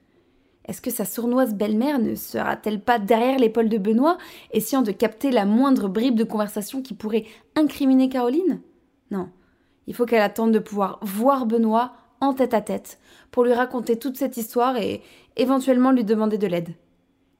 [0.66, 4.16] Est-ce que sa sournoise belle-mère ne sera-t-elle pas derrière l'épaule de Benoît,
[4.52, 8.60] essayant de capter la moindre bribe de conversation qui pourrait incriminer Caroline?
[9.10, 9.28] Non,
[9.86, 12.98] il faut qu'elle attende de pouvoir voir Benoît en tête à tête
[13.30, 15.02] pour lui raconter toute cette histoire et
[15.36, 16.74] éventuellement lui demander de l'aide.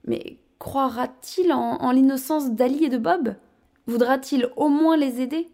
[0.06, 3.34] Mais croira-t-il en, l'innocence d'Ali et de Bob?
[3.86, 5.48] Voudra-t-il au moins les aider?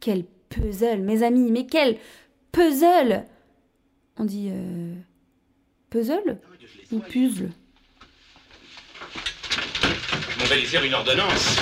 [0.00, 1.98] Quel puzzle, mes amis, mais quel
[2.50, 3.24] puzzle
[4.18, 4.94] On dit euh,
[5.90, 6.38] puzzle?
[6.90, 7.50] Ou puzzle?
[10.40, 11.56] On va lui faire une ordonnance.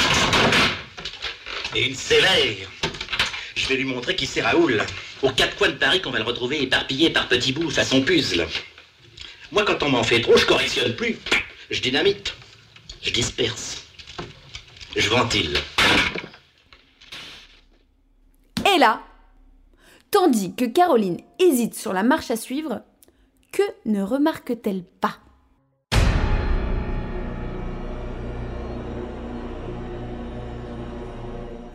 [1.77, 2.69] Et une sévère.
[3.55, 4.83] Je vais lui montrer qui c'est Raoul.
[5.23, 8.47] Aux quatre coins de Paris qu'on va le retrouver éparpillé par petits bouts façon puzzle.
[9.53, 11.17] Moi, quand on m'en fait trop, je correctionne plus.
[11.71, 12.35] Je dynamite.
[13.01, 13.87] Je disperse.
[14.97, 15.57] Je ventile.
[18.75, 19.03] Et là,
[20.11, 22.83] tandis que Caroline hésite sur la marche à suivre,
[23.53, 25.19] que ne remarque-t-elle pas?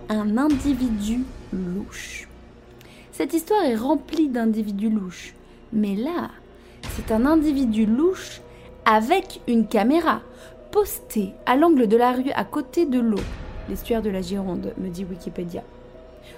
[0.10, 2.28] Un individu louche.
[3.14, 5.34] Cette histoire est remplie d'individus louches,
[5.72, 6.32] mais là,
[6.98, 8.42] c'est un individu louche
[8.86, 10.22] avec une caméra
[10.72, 13.22] postée à l'angle de la rue à côté de l'eau,
[13.70, 15.64] l'estuaire de la Gironde, me dit Wikipédia.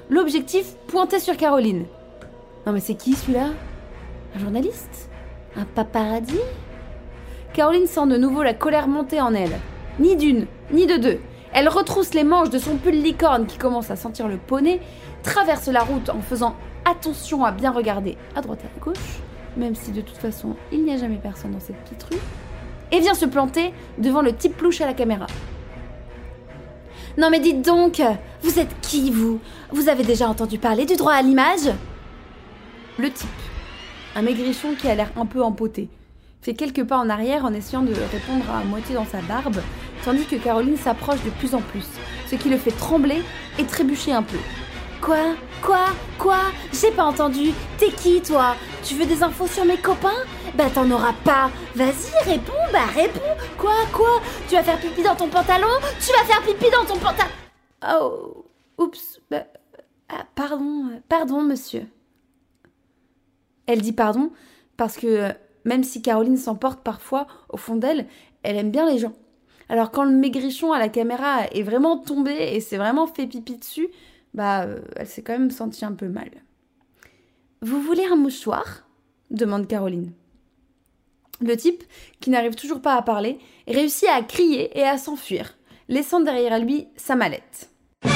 [0.10, 1.86] L'objectif pointait sur Caroline.
[2.66, 3.50] Non mais c'est qui celui-là?
[4.36, 5.10] Un journaliste?
[5.56, 6.40] Un paparazzi?
[7.54, 9.58] Caroline sent de nouveau la colère monter en elle.
[10.00, 11.20] Ni d'une, ni de deux.
[11.54, 14.80] Elle retrousse les manches de son pull licorne qui commence à sentir le poney,
[15.24, 16.56] traverse la route en faisant
[16.86, 19.20] attention à bien regarder à droite et à gauche,
[19.58, 22.20] même si de toute façon il n'y a jamais personne dans cette petite rue,
[22.92, 25.28] et vient se planter devant le type louche à la caméra.
[27.18, 28.02] Non mais dites donc,
[28.44, 29.40] vous êtes qui vous?
[29.72, 31.72] Vous avez déjà entendu parler du droit à l'image?
[33.00, 33.28] Le type,
[34.16, 35.90] un maigrichon qui a l'air un peu empoté,
[36.42, 39.58] fait quelques pas en arrière en essayant de répondre à moitié dans sa barbe,
[40.06, 41.88] tandis que Caroline s'approche de plus en plus,
[42.28, 43.22] ce qui le fait trembler
[43.60, 44.38] et trébucher un peu.
[45.02, 45.36] Quoi?
[45.62, 45.86] Quoi?
[46.18, 46.40] Quoi?
[46.74, 47.52] J'ai pas entendu.
[47.78, 48.56] T'es qui toi?
[48.84, 50.26] Tu veux des infos sur mes copains?
[50.56, 51.50] Bah t'en auras pas.
[51.76, 53.20] Vas-y, réponds, bah réponds.
[53.58, 53.76] Quoi?
[53.94, 54.22] Quoi?
[54.48, 55.68] Tu vas faire pipi dans ton pantalon?
[56.00, 57.30] Tu vas faire pipi dans ton pantalon?
[57.90, 58.46] Oh,
[58.78, 59.22] oups.
[59.30, 59.46] Bah,
[60.10, 61.88] ah, pardon, pardon, monsieur.
[63.68, 64.32] Elle dit pardon
[64.78, 65.32] parce que
[65.66, 68.08] même si Caroline s'emporte parfois au fond d'elle,
[68.44, 69.14] elle aime bien les gens.
[69.70, 73.58] Alors quand le maigrichon à la caméra est vraiment tombé et s'est vraiment fait pipi
[73.58, 73.90] dessus,
[74.38, 76.30] bah, euh, elle s'est quand même sentie un peu mal.
[77.64, 78.88] Vous voulez un mouchoir?
[79.32, 80.14] demande Caroline.
[81.42, 81.84] Le type,
[82.20, 85.58] qui n'arrive toujours pas à parler, réussit à crier et à s'enfuir,
[85.90, 87.72] laissant derrière lui sa mallette.
[88.04, 88.12] Cours,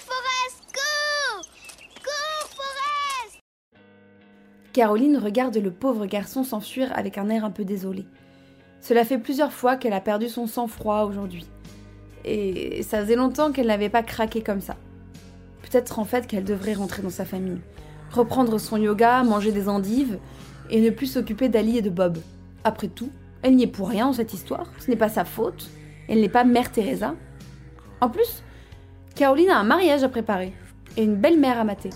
[0.00, 1.46] Forest, cours
[2.02, 3.38] Cours, Forest
[4.72, 8.04] Caroline regarde le pauvre garçon s'enfuir avec un air un peu désolé.
[8.80, 11.46] Cela fait plusieurs fois qu'elle a perdu son sang-froid aujourd'hui
[12.28, 14.76] et ça faisait longtemps qu'elle n'avait pas craqué comme ça.
[15.62, 17.60] Peut-être en fait qu'elle devrait rentrer dans sa famille,
[18.10, 20.18] reprendre son yoga, manger des endives
[20.70, 22.18] et ne plus s'occuper d'Ali et de Bob.
[22.64, 23.10] Après tout,
[23.42, 25.68] elle n'y est pour rien dans cette histoire, ce n'est pas sa faute,
[26.08, 27.14] elle n'est pas mère Teresa.
[28.00, 28.42] En plus,
[29.14, 30.52] Caroline a un mariage à préparer
[30.96, 31.90] et une belle-mère à mater.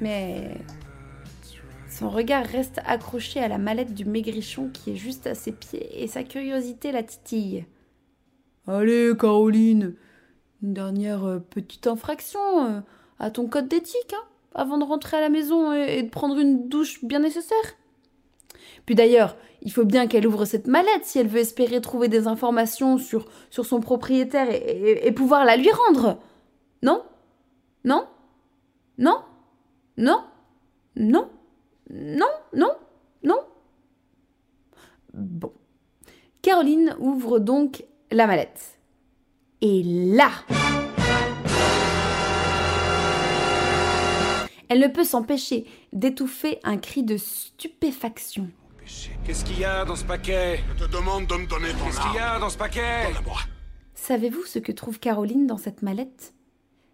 [0.00, 0.56] Mais
[1.88, 6.02] son regard reste accroché à la mallette du maigrichon qui est juste à ses pieds
[6.02, 7.64] et sa curiosité la titille.
[8.68, 9.96] Allez, Caroline,
[10.62, 12.80] une dernière euh, petite infraction euh,
[13.18, 16.68] à ton code d'éthique, hein, avant de rentrer à la maison et, de prendre une
[16.68, 17.76] douche bien nécessaire.
[18.86, 22.28] Puis d'ailleurs, il faut bien qu'elle ouvre cette mallette si elle veut espérer trouver des
[22.28, 26.20] informations sur, sur son propriétaire et, et pouvoir la lui rendre.
[26.82, 27.02] Non?
[27.84, 28.06] Non?
[28.98, 29.18] Non?
[29.96, 30.22] Non?
[30.94, 31.28] Non?
[31.90, 32.28] Non?
[32.54, 32.70] Non?
[33.24, 33.38] Non?
[35.14, 35.52] Bon.
[36.42, 38.78] Caroline ouvre donc la mallette.
[39.60, 40.30] Et là
[44.68, 48.48] Elle ne peut s'empêcher d'étouffer un cri de stupéfaction.
[49.24, 50.60] Qu'est-ce qu'il y a dans ce paquet?
[50.74, 53.04] Je te demande de me donner ton Qu'est-ce qu'il y a dans ce paquet?
[53.94, 56.34] Savez-vous ce que trouve Caroline dans cette mallette?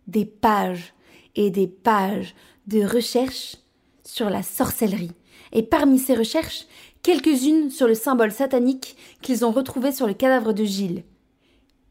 [0.06, 0.92] Des pages
[1.36, 2.34] et des pages
[2.66, 3.56] de recherches
[4.04, 5.12] sur la sorcellerie.
[5.52, 6.66] Et parmi ces recherches,
[7.02, 11.04] quelques-unes sur le symbole satanique qu'ils ont retrouvé sur le cadavre de Gilles.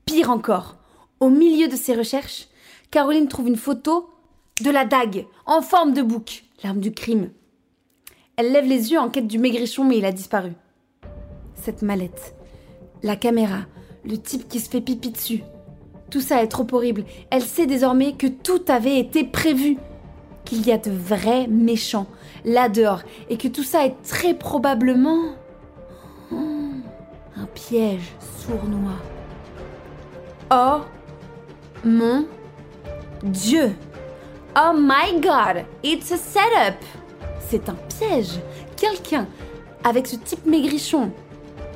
[0.05, 0.77] Pire encore,
[1.19, 2.47] au milieu de ces recherches,
[2.91, 4.09] Caroline trouve une photo
[4.61, 7.31] de la dague en forme de bouc, l'arme du crime.
[8.35, 10.51] Elle lève les yeux en quête du maigrichon, mais il a disparu.
[11.55, 12.35] Cette mallette,
[13.03, 13.61] la caméra,
[14.05, 15.41] le type qui se fait pipi dessus.
[16.09, 17.03] Tout ça est trop horrible.
[17.29, 19.77] Elle sait désormais que tout avait été prévu,
[20.45, 22.07] qu'il y a de vrais méchants
[22.47, 25.35] là dehors, et que tout ça est très probablement
[26.31, 26.79] hmm,
[27.35, 28.99] un piège sournois.
[30.49, 30.81] Oh
[31.83, 32.25] mon
[33.21, 33.75] Dieu!
[34.55, 35.65] Oh my god!
[35.83, 36.83] It's a setup!
[37.39, 38.39] C'est un piège!
[38.77, 39.27] Quelqu'un
[39.83, 41.11] avec ce type maigrichon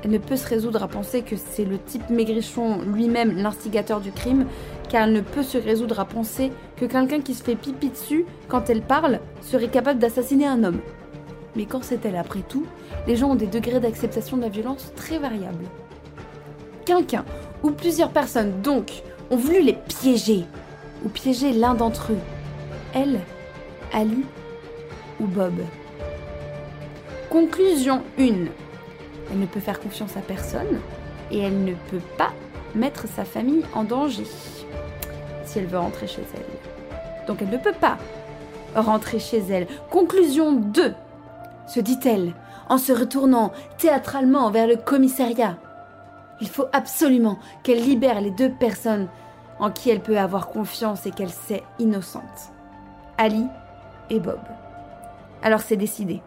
[0.06, 4.46] ne peut se résoudre à penser que c'est le type maigrichon lui-même l'instigateur du crime,
[4.92, 8.26] car elle ne peut se résoudre à penser que quelqu'un qui se fait pipi dessus
[8.50, 10.82] quand elle parle serait capable d'assassiner un homme.
[11.56, 12.66] Mais quand c'est elle après tout,
[13.08, 15.64] les gens ont des degrés d'acceptation de la violence très variables.
[16.84, 17.24] Quelqu'un
[17.64, 20.44] ou plusieurs personnes donc ont voulu les piéger,
[21.06, 22.20] ou piéger l'un d'entre eux.
[22.94, 23.22] Elle,
[23.94, 24.26] Ali
[25.22, 25.54] ou Bob.
[27.30, 28.24] Conclusion 1.
[28.24, 30.82] Elle ne peut faire confiance à personne
[31.32, 32.34] et elle ne peut pas
[32.76, 34.26] mettre sa famille en danger
[35.46, 37.28] si elle veut rentrer chez elle.
[37.28, 37.98] Donc elle ne peut pas
[38.76, 39.68] rentrer chez elle.
[39.90, 40.94] Conclusion 2,
[41.68, 42.34] se dit-elle
[42.70, 45.58] en se retournant théâtralement vers le commissariat.
[46.40, 49.10] Il faut absolument qu'elle libère les deux personnes
[49.60, 52.52] en qui elle peut avoir confiance et qu'elle sait innocentes.
[53.18, 53.46] Ali
[54.10, 54.40] et Bob.
[55.44, 56.22] Alors c'est décidé.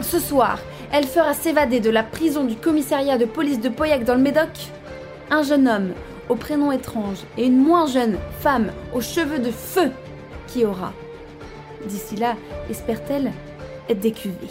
[0.00, 0.58] Ce soir,
[0.92, 4.70] elle fera s'évader de la prison du commissariat de police de Pauillac dans le Médoc
[5.30, 5.92] un jeune homme
[6.28, 9.90] au prénom étrange et une moins jeune femme aux cheveux de feu
[10.46, 10.92] qui aura,
[11.86, 12.36] d'ici là,
[12.70, 13.32] espère-t-elle,
[13.88, 14.50] être décuvée.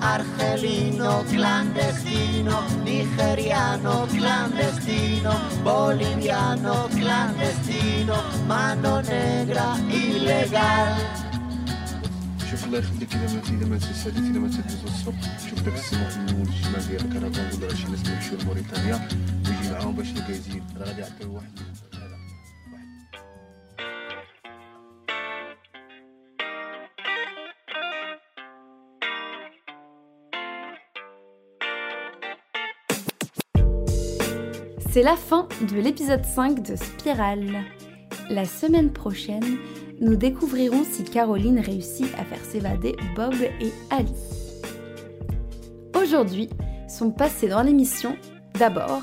[0.00, 5.32] Argelino clandestino, nigeriano clandestino,
[5.62, 10.96] boliviano clandestino, mano negra ilegal.
[12.50, 16.16] شوف الله يخليك اذا ما اذا ما تساليت اذا ما تدوز الصبح شوف داك السماح
[16.16, 19.08] من الشمال ديال الكرفان ولا شي ناس يمشيو لموريتانيا
[19.46, 21.52] ويجي معاهم باش تلقى يزيد راه غادي يعطيو واحد
[34.90, 37.62] C'est la fin de l'épisode 5 de Spirale.
[38.30, 39.58] La semaine prochaine,
[40.00, 44.14] nous découvrirons si Caroline réussit à faire s'évader Bob et Ali.
[45.94, 46.48] Aujourd'hui
[46.88, 48.16] sont passés dans l'émission,
[48.58, 49.02] d'abord,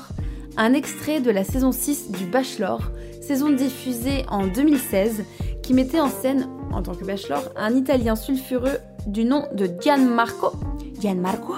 [0.56, 2.90] un extrait de la saison 6 du Bachelor,
[3.22, 5.24] saison diffusée en 2016,
[5.62, 10.50] qui mettait en scène, en tant que Bachelor, un Italien sulfureux du nom de Gianmarco,
[11.00, 11.54] Gianmarco,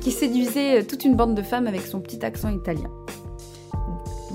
[0.00, 2.90] qui séduisait toute une bande de femmes avec son petit accent italien.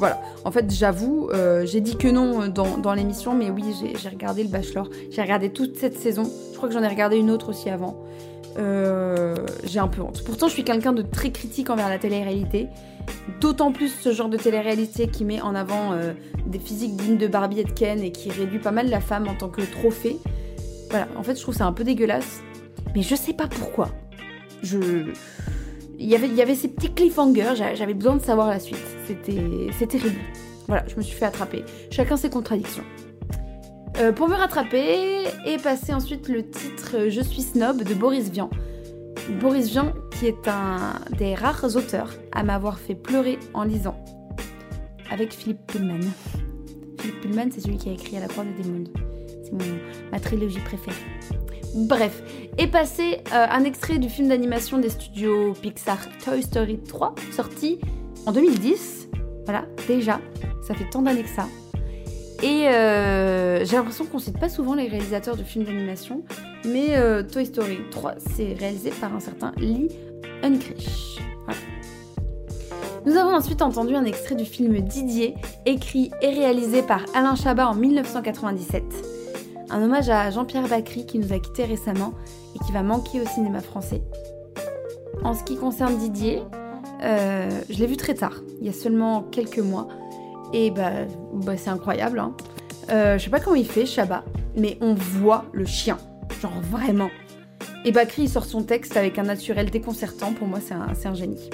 [0.02, 3.64] Voilà, en fait j'avoue, euh, j'ai dit que non dans, l'émission, mais oui
[4.02, 7.18] j'ai regardé le Bachelor, j'ai regardé toute cette saison, je crois que j'en ai regardé
[7.18, 8.04] une autre aussi avant.
[8.58, 10.24] Euh, j'ai un peu honte.
[10.26, 12.68] Pourtant je suis quelqu'un de très critique envers la télé-réalité,
[13.42, 16.14] d'autant plus ce genre de télé-réalité qui met en avant euh,
[16.48, 19.28] des physiques dignes de Barbie et de Ken et qui réduit pas mal la femme
[19.28, 20.18] en tant que trophée.
[20.90, 22.42] Voilà, en fait je trouve ça un peu dégueulasse,
[22.96, 23.90] mais je sais pas pourquoi.
[24.64, 25.12] Je
[26.02, 28.80] il y avait, il y avait ces petits cliffhangers, j'avais besoin de savoir la suite.
[29.06, 30.20] C'était terrible.
[30.68, 31.64] Voilà, je me suis fait attraper.
[31.92, 32.84] Chacun ses contradictions.
[34.00, 38.50] Euh, pour me rattraper, et passer ensuite le titre Je suis snob de Boris Vian.
[39.40, 44.04] Boris Vian, qui est un des rares auteurs à m'avoir fait pleurer en lisant.
[45.12, 46.00] Avec Philippe Pullman.
[47.00, 48.90] Philippe Pullman, c'est celui qui a écrit À la croisée des mondes.
[49.44, 49.52] C'est
[50.12, 50.96] ma trilogie préférée.
[51.74, 52.22] Bref,
[52.58, 57.80] est passé euh, un extrait du film d'animation des studios Pixar Toy Story 3, sorti
[58.26, 59.08] en 2010.
[59.46, 60.20] Voilà, déjà,
[60.68, 61.48] ça fait tant d'années que ça.
[62.44, 66.24] Et euh, j'ai l'impression qu'on cite pas souvent les réalisateurs de films d'animation,
[66.66, 69.88] mais euh, Toy Story 3, c'est réalisé par un certain Lee
[70.44, 71.20] Unkrich.
[73.06, 77.68] Nous avons ensuite entendu un extrait du film Didier, écrit et réalisé par Alain Chabat
[77.68, 79.21] en 1997.
[79.72, 82.14] Un hommage à Jean-Pierre Bacry qui nous a quittés récemment
[82.56, 84.02] et qui va manquer au cinéma français.
[85.24, 86.44] En ce qui concerne Didier,
[87.04, 89.88] euh, je l'ai vu très tard, il y a seulement quelques mois.
[90.52, 90.92] Et bah,
[91.34, 92.20] bah c'est incroyable.
[92.20, 92.36] Hein.
[92.90, 94.26] Euh, je sais pas comment il fait, Chabat,
[94.58, 95.98] mais on voit le chien.
[96.42, 97.10] Genre vraiment.
[97.86, 100.34] Et Bakri il sort son texte avec un naturel déconcertant.
[100.34, 100.74] Pour moi, c'est
[101.08, 101.50] un, génie.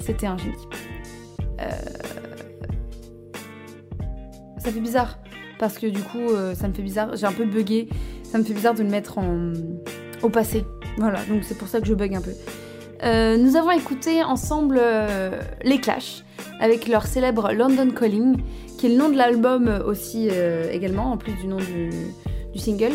[0.00, 0.66] C'était un génie.
[1.60, 1.70] Euh...
[4.58, 5.21] Ça fait bizarre
[5.58, 7.16] parce que du coup, euh, ça me fait bizarre.
[7.16, 7.88] J'ai un peu bugué.
[8.24, 9.18] Ça me fait bizarre de le mettre
[10.22, 10.64] au passé.
[10.98, 12.32] Voilà, donc c'est pour ça que je bug un peu.
[13.04, 16.24] Euh, nous avons écouté ensemble euh, les Clash
[16.60, 18.36] avec leur célèbre London Calling,
[18.78, 20.28] qui est le nom de l'album aussi
[20.70, 22.92] également, en plus du nom du single.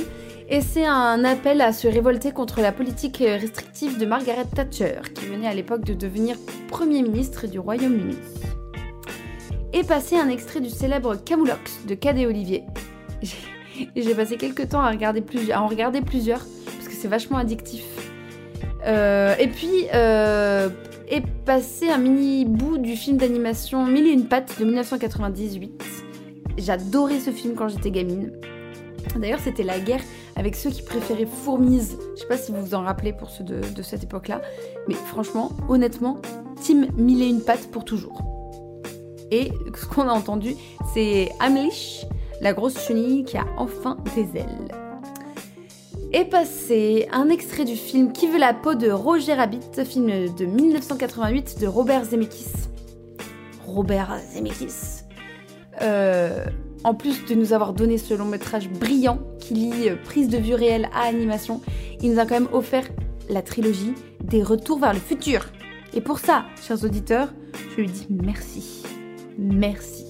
[0.49, 5.25] Et c'est un appel à se révolter contre la politique restrictive de Margaret Thatcher, qui
[5.25, 6.37] venait à l'époque de devenir
[6.69, 8.15] Premier ministre du Royaume-Uni
[9.77, 12.63] et passer un extrait du célèbre Camoulox de Cadet Olivier.
[13.95, 15.23] J'ai passé quelques temps à, regarder
[15.55, 17.83] en regarder plusieurs, parce que c'est vachement addictif.
[18.87, 20.69] Euh, et puis, euh,
[21.09, 25.83] et passer un mini bout du film d'animation Mille et une pattes de 1998.
[26.57, 28.31] J'adorais ce film quand j'étais gamine.
[29.15, 30.01] D'ailleurs, c'était la guerre
[30.35, 31.97] avec ceux qui préféraient Fourmise.
[32.15, 34.41] Je sais pas si vous vous en rappelez pour ceux de, de cette époque-là.
[34.87, 36.17] Mais franchement, honnêtement,
[36.61, 38.36] Team Mille et une pattes pour toujours.
[39.31, 40.55] Et ce qu'on a entendu,
[40.93, 42.05] c'est Amlish,
[42.41, 44.71] la grosse chenille qui a enfin des ailes.
[46.13, 50.45] Et passé un extrait du film Qui veut la peau de Roger Rabbit, film de
[50.45, 52.69] 1988 de Robert Zemeckis.
[53.65, 55.03] Robert Zemeckis.
[55.81, 56.45] Euh,
[56.83, 60.55] en plus de nous avoir donné ce long métrage brillant qui lie prise de vue
[60.55, 61.61] réelle à animation,
[62.01, 62.85] il nous a quand même offert
[63.29, 65.45] la trilogie des Retours vers le futur.
[65.93, 67.33] Et pour ça, chers auditeurs,
[67.71, 68.83] je lui dis merci.
[69.37, 70.05] Merci.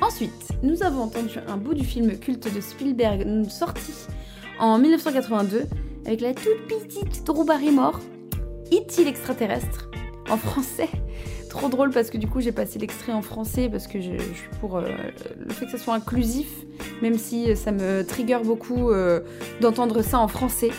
[0.00, 0.30] Ensuite,
[0.62, 3.92] nous avons entendu un bout du film culte de Spielberg sorti
[4.58, 5.64] en 1982
[6.06, 8.00] avec la toute petite Drew Barrymore,
[8.72, 9.04] E.T.
[9.04, 9.90] l'extraterrestre,
[10.30, 10.88] en français?
[11.50, 14.48] Trop drôle parce que du coup j'ai passé l'extrait en français parce que je, suis
[14.60, 14.84] pour euh,
[15.38, 16.48] le fait que ça soit inclusif,
[17.00, 19.20] même si ça me trigger beaucoup euh,
[19.60, 20.70] d'entendre ça en français.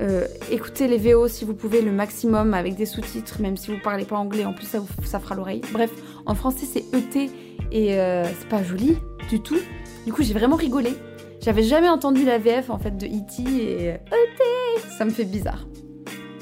[0.00, 3.78] Euh, écoutez les VO si vous pouvez le maximum avec des sous-titres, même si vous
[3.82, 5.60] parlez pas anglais, en plus ça, vous, ça fera l'oreille.
[5.72, 5.90] Bref,
[6.30, 7.30] en français c'est ET
[7.72, 8.96] et euh, c'est pas joli
[9.28, 9.58] du tout.
[10.06, 10.94] Du coup j'ai vraiment rigolé.
[11.40, 13.42] J'avais jamais entendu la VF en fait de E.T.
[13.42, 15.66] et ET, ça me fait bizarre.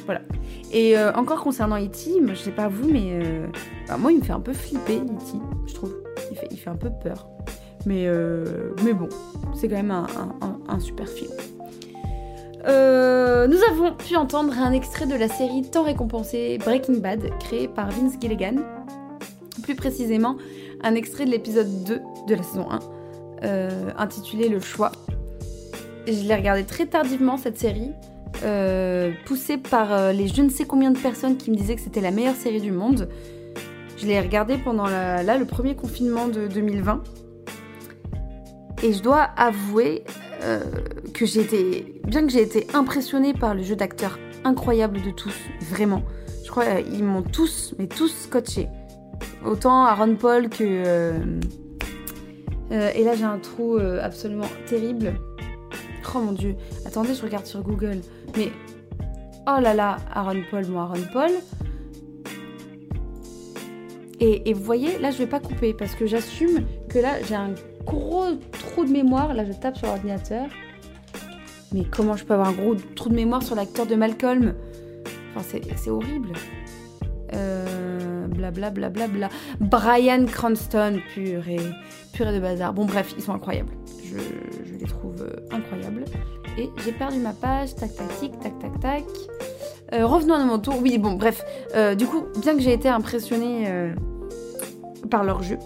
[0.05, 0.23] Voilà.
[0.73, 3.21] Et euh, encore concernant E.T., je sais pas vous, mais
[3.87, 5.39] bah, moi il me fait un peu flipper E.T.
[5.67, 5.95] Je trouve.
[6.31, 7.27] Il fait, un peu peur.
[7.87, 8.07] Mais,
[8.85, 9.09] mais bon,
[9.55, 11.31] c'est quand même un super film.
[12.67, 17.69] Euh, nous avons pu entendre un extrait de la série tant récompensée Breaking Bad, créée
[17.69, 18.57] par Vince Gilligan.
[19.69, 20.39] Plus précisément,
[20.81, 22.79] un extrait de l'épisode 2 de la saison 1,
[23.45, 24.93] euh, intitulé Le choix.
[26.07, 27.91] Je l'ai regardé très tardivement cette série,
[28.45, 32.01] euh, poussée par les je ne sais combien de personnes qui me disaient que c'était
[32.01, 33.11] la meilleure série du monde.
[33.99, 37.03] Je l'ai regardé pendant là, le premier confinement de 2020.
[38.83, 40.03] Et je dois avouer
[40.45, 40.63] euh,
[41.13, 45.37] que j'ai été, bien que j'ai été impressionnée par le jeu d'acteurs incroyable de tous,
[45.71, 46.05] vraiment.
[46.43, 48.67] Je crois qu'ils m'ont tous, mais tous scotché.
[49.45, 50.65] Autant Aaron Paul que.
[50.65, 51.13] Euh,
[52.73, 55.15] euh, et là j'ai un trou absolument terrible.
[56.15, 56.57] Oh mon dieu.
[56.87, 58.01] Attendez, je regarde sur Google.
[58.37, 58.51] Mais.
[59.47, 61.31] Oh là là, Aaron Paul, moi Aaron Paul.
[64.21, 67.37] Et, et, vous voyez, là je vais pas couper parce que j'assume que là j'ai
[67.37, 67.53] un
[67.89, 69.35] gros trou de mémoire.
[69.35, 70.47] Là, je tape sur l'ordinateur.
[71.73, 74.55] Mais comment je peux avoir un gros trou de mémoire sur l'acteur de Malcolm?
[75.37, 76.33] Enfin, c'est horrible.
[77.35, 77.67] Euh,
[78.39, 79.29] bla bla bla
[79.61, 81.61] Brian Cranston, purée,
[82.13, 82.73] purée de bazar.
[82.73, 83.73] Bon, bref, ils sont incroyables.
[84.05, 84.17] Je,
[84.79, 86.05] les trouve euh, incroyables.
[86.57, 87.75] Et j'ai perdu ma page.
[87.75, 89.05] Tac, tac, tic, tac, tac, tac.
[89.93, 90.75] Euh, revenons à mon tour.
[90.81, 91.45] Oui, bon, bref.
[91.97, 93.93] du coup, bien que j'ai été impressionnée
[95.11, 95.59] par leur jeu,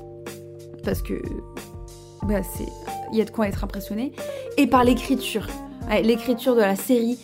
[0.84, 1.14] parce que
[2.22, 2.40] bah,
[3.12, 4.12] il y a de quoi être impressionné.
[4.56, 5.46] Et par l'écriture.
[6.02, 7.18] l'écriture de la série,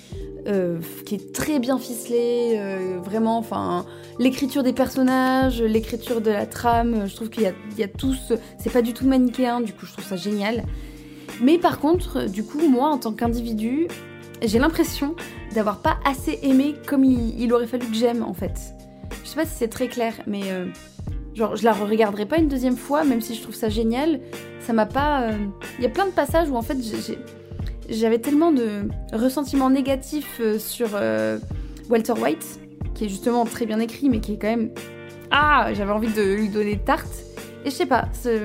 [0.49, 3.85] euh, qui est très bien ficelée, euh, vraiment, enfin,
[4.19, 8.83] l'écriture des personnages, l'écriture de la trame, je trouve qu'il y, a, tous, c'est pas
[8.83, 10.65] du tout manichéen, du coup je trouve ça génial.
[11.43, 13.89] Mais par contre, du coup, moi en tant qu'individu,
[14.43, 15.15] j'ai l'impression
[15.55, 18.59] d'avoir pas assez aimé comme il, aurait fallu que j'aime en fait.
[19.25, 20.67] Je sais pas si c'est très clair, mais euh,
[21.35, 24.21] genre je la re-regarderai pas une deuxième fois, même si je trouve ça génial,
[24.61, 25.23] ça m'a pas.
[25.23, 25.33] Euh,
[25.79, 26.79] il y a plein de passages où en fait
[27.89, 31.39] j'avais tellement de ressentiments négatifs euh, sur euh,
[31.89, 32.61] Walter White,
[32.95, 34.71] qui est justement très bien écrit, mais qui est quand même.
[35.31, 37.25] Ah J'avais envie de lui donner tarte.
[37.65, 38.41] Et je sais pas, c'est.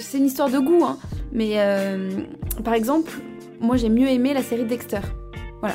[0.00, 0.98] c'est une histoire de goût, hein.
[1.32, 1.56] Mais
[2.64, 3.10] par exemple,
[3.60, 5.00] moi j'ai mieux aimé la série Dexter.
[5.60, 5.74] Voilà.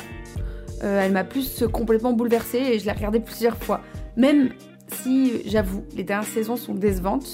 [0.80, 3.82] elle m'a plus complètement bouleversée et je l'ai regardée plusieurs fois.
[4.16, 4.50] Même
[4.88, 7.28] si, j'avoue, les dernières saisons sont décevantes,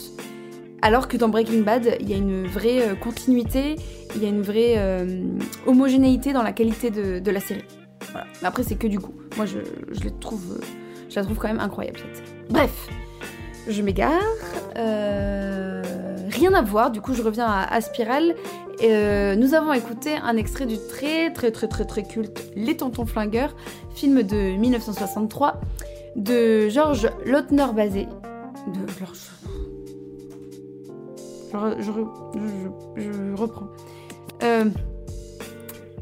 [0.82, 3.76] alors que dans Breaking Bad, il y a une vraie euh, continuité,
[4.14, 5.22] il y a une vraie euh,
[5.66, 7.64] homogénéité dans la qualité de, la série.
[8.42, 9.14] Après, c'est que du coup.
[9.36, 10.64] Moi, je, trouve, euh,
[11.10, 12.00] je la trouve quand même incroyable.
[12.48, 12.88] Bref,
[13.68, 14.22] je m'égare.
[14.74, 17.80] rien à voir, du coup, je reviens à, à
[19.36, 23.54] nous avons écouté un extrait du très, très, très, très, très culte Les Tontons Flingueurs,
[23.94, 25.60] film de 1963
[26.16, 28.06] de Georges Lautner basé.
[28.68, 28.86] De
[31.52, 33.68] je, reprends.
[34.42, 34.64] Euh,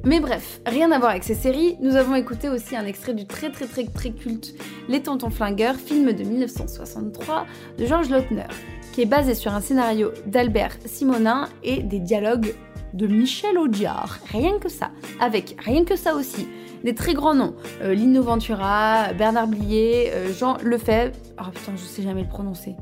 [0.05, 3.27] mais bref, rien à voir avec ces séries, nous avons écouté aussi un extrait du
[3.27, 4.55] très très très très culte
[4.89, 8.47] Les Tontons Flingueurs, film de 1963 de Georges Lautner,
[8.93, 12.55] qui est basé sur un scénario d'Albert Simonin et des dialogues
[12.95, 14.19] de Michel Audiard.
[14.31, 14.91] Rien que ça.
[15.21, 16.47] Avec rien que ça aussi.
[16.85, 17.55] Des très grands noms.
[17.83, 21.17] Euh, Lino Ventura, Bernard Blier, euh, Jean Lefebvre.
[21.41, 22.77] Oh putain, je sais jamais le prononcer.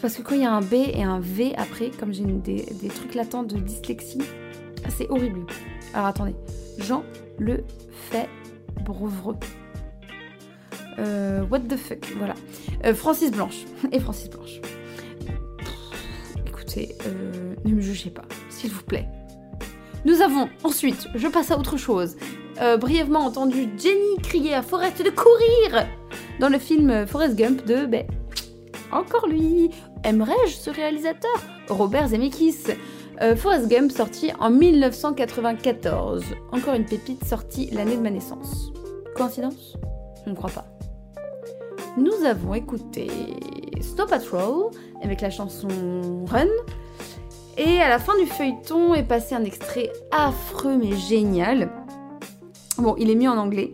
[0.00, 2.88] Parce que quand il y a un B et un V après, comme j'ai des,
[2.88, 4.22] trucs latents de dyslexie,
[4.88, 5.44] c'est horrible.
[5.92, 6.36] Alors attendez,
[6.78, 7.02] Jean
[7.38, 7.64] Le
[8.10, 8.28] fait
[10.98, 12.34] Euh, what the fuck, voilà.
[12.84, 13.64] Euh, Francis Blanche.
[13.92, 14.60] Et Francis Blanche.
[16.46, 19.08] écoutez, euh, ne me jugez pas, s'il vous plaît.
[20.04, 22.16] Nous avons ensuite, je passe à autre chose,
[22.60, 25.86] euh, brièvement entendu Jenny crier à Forrest de courir
[26.40, 28.06] dans le film Forrest Gump de ben,
[28.90, 29.70] encore lui,
[30.04, 31.32] Aimerais-je ce réalisateur
[31.68, 32.64] Robert Zemeckis.
[33.20, 36.24] Euh, Forrest Gump sorti en 1994.
[36.52, 38.72] Encore une pépite sortie l'année de ma naissance.
[39.16, 39.76] Coïncidence?
[40.24, 40.66] Je ne crois pas.
[41.96, 43.08] Nous avons écouté
[43.80, 44.70] Snow Patrol
[45.02, 45.68] avec la chanson
[46.26, 46.46] Run.
[47.56, 51.70] Et à la fin du feuilleton est passé un extrait affreux mais génial.
[52.78, 53.72] Bon, il est mis en anglais,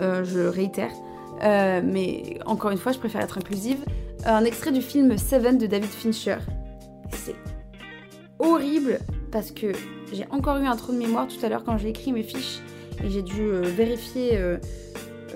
[0.00, 0.90] euh, je réitère.
[1.42, 3.84] Euh, mais encore une fois, je préfère être inclusive
[4.26, 6.38] un extrait du film Seven de David Fincher.
[7.12, 7.36] C'est
[8.38, 8.98] horrible
[9.30, 9.72] parce que
[10.12, 12.60] j'ai encore eu un trou de mémoire tout à l'heure quand j'ai écrit mes fiches
[13.04, 14.56] et j'ai dû euh, vérifier euh,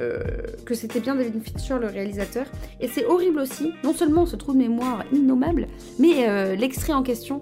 [0.01, 0.18] euh,
[0.66, 2.47] que c'était bien David Fincher le réalisateur.
[2.80, 5.68] Et c'est horrible aussi, non seulement ce trou de mémoire innommable,
[5.99, 7.38] mais l'extrait en question.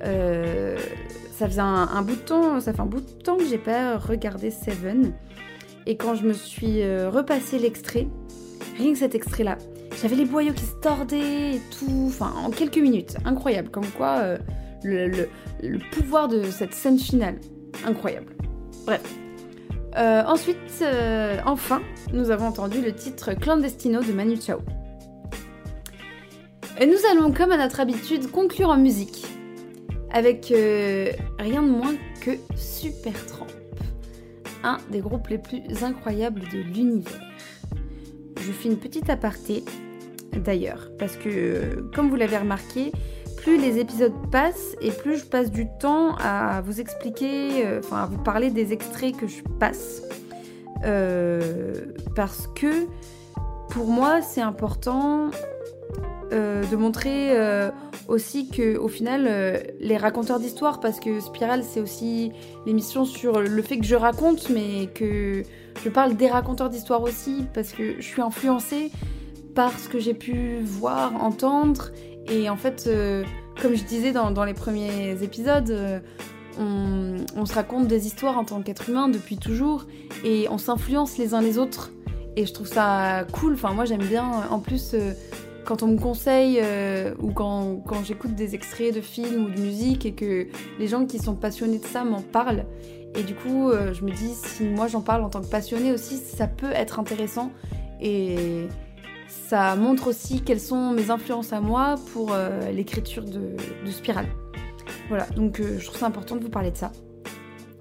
[0.00, 3.98] ça faisait un, bout de temps, ça fait un bout de temps que j'ai pas
[3.98, 5.12] regardé Seven.
[5.84, 8.06] Et quand je me suis repassé l'extrait,
[8.78, 9.58] rien que cet extrait-là,
[10.00, 14.18] j'avais les boyaux qui se tordaient et tout, enfin en quelques minutes, incroyable, comme quoi
[14.18, 14.38] euh,
[14.82, 15.28] le,
[15.92, 17.36] pouvoir de cette scène finale,
[17.86, 18.34] incroyable.
[18.84, 19.02] Bref.
[19.96, 21.80] Euh, ensuite, euh, enfin,
[22.12, 24.58] nous avons entendu le titre Clandestino de Manu Chao.
[26.78, 29.24] Et nous allons, comme à notre habitude, conclure en musique
[30.12, 30.52] avec
[31.38, 33.46] rien de moins que Supertramp,
[34.62, 37.20] un des groupes les plus incroyables de l'univers.
[38.40, 39.64] Je fais une petite aparté
[40.32, 40.90] d'ailleurs.
[40.98, 42.92] Parce que, comme vous l'avez remarqué,
[43.36, 48.02] plus les épisodes passent et plus je passe du temps à vous expliquer, euh, enfin
[48.02, 50.02] à vous parler des extraits que je passe.
[50.84, 51.74] Euh,
[52.16, 52.86] parce que
[53.70, 55.30] pour moi, c'est important
[56.32, 57.36] euh, de montrer
[58.08, 59.30] aussi que au final,
[59.78, 62.32] les raconteurs d'histoire, parce que Spiral, c'est aussi
[62.66, 65.44] l'émission sur le fait que je raconte, mais que
[65.84, 68.90] je parle des raconteurs d'histoire aussi, parce que je suis influencée
[69.56, 71.90] par ce que j'ai pu voir, entendre
[72.28, 73.24] et en fait, euh,
[73.60, 76.00] comme je disais dans, les premiers épisodes, euh,
[76.58, 79.86] on, se raconte des histoires en tant qu'être humain depuis toujours
[80.24, 81.92] et on s'influence les uns les autres.
[82.36, 83.54] Et je trouve ça cool.
[83.54, 84.28] Enfin, moi, j'aime bien.
[84.50, 85.12] En plus, euh,
[85.64, 86.62] quand on me conseille
[87.20, 90.46] ou quand, quand j'écoute des extraits de films ou de musique et que
[90.78, 92.66] les gens qui sont passionnés de ça m'en parlent.
[93.16, 96.18] Et du coup, je me dis, si moi j'en parle en tant que passionné aussi,
[96.18, 97.50] ça peut être intéressant.
[98.00, 98.68] Et,
[99.28, 104.26] ça montre aussi quelles sont mes influences à moi pour euh, l'écriture de, de, Spirale.
[105.08, 106.92] Voilà, donc euh, je trouve ça important de vous parler de ça.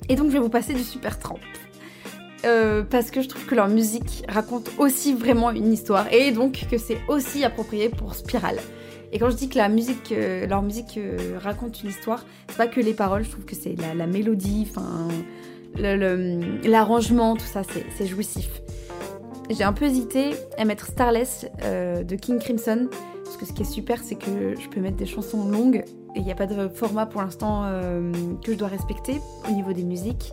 [0.09, 1.39] Et donc je vais vous passer du Super Tramp.
[2.45, 6.67] Euh, parce que je trouve que leur musique raconte aussi vraiment une histoire et donc
[6.69, 8.59] que c'est aussi approprié pour Spirale.
[9.11, 10.13] Et quand je dis que la musique,
[10.47, 10.99] leur musique
[11.41, 14.67] raconte une histoire, c'est pas que les paroles, je trouve que c'est la, la, mélodie,
[14.69, 15.07] enfin
[15.77, 17.61] l'arrangement, tout ça,
[17.97, 18.49] c'est jouissif
[19.49, 22.87] j'ai un peu hésité à mettre Starless euh, de King Crimson.
[23.23, 25.83] Parce que ce qui est super, c'est que je peux mettre des chansons longues
[26.15, 28.11] et il n'y a pas de format pour l'instant euh,
[28.43, 29.19] que je dois respecter
[29.49, 30.31] au niveau des musiques.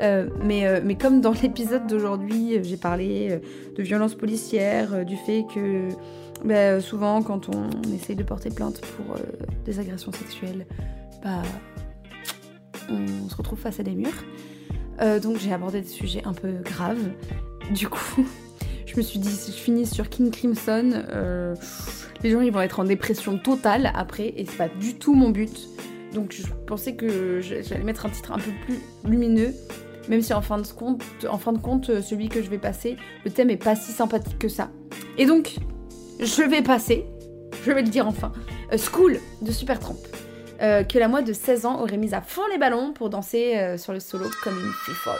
[0.00, 3.40] Euh, mais, mais, comme dans l'épisode d'aujourd'hui, j'ai parlé
[3.76, 5.88] de violence policière, du fait que
[6.44, 9.16] bah, souvent quand on, essaye de porter plainte pour
[9.64, 10.66] des agressions sexuelles,
[11.22, 11.42] bah,
[12.88, 14.24] on se retrouve face à des murs.
[15.00, 17.10] Donc j'ai abordé des sujets un peu graves.
[17.72, 18.26] Du coup,
[18.86, 21.54] je me suis dit, si je finis sur King Crimson, euh,
[22.22, 25.30] les gens ils vont être en dépression totale après, et c'est pas du tout mon
[25.30, 25.68] but.
[26.12, 29.54] Donc je pensais que j'allais mettre un titre un peu plus lumineux,
[30.08, 32.96] même si en fin de compte, en fin de compte celui que je vais passer,
[33.24, 34.70] le thème est pas si sympathique que ça.
[35.18, 35.56] Et donc,
[36.18, 37.06] je vais passer,
[37.64, 38.32] je vais le dire enfin,
[38.72, 39.96] euh, School de Supertramp.
[40.62, 43.56] Euh, que la moi de 16 ans aurait mis à fond les ballons pour danser
[43.56, 45.14] euh, sur le solo comme une fille folle.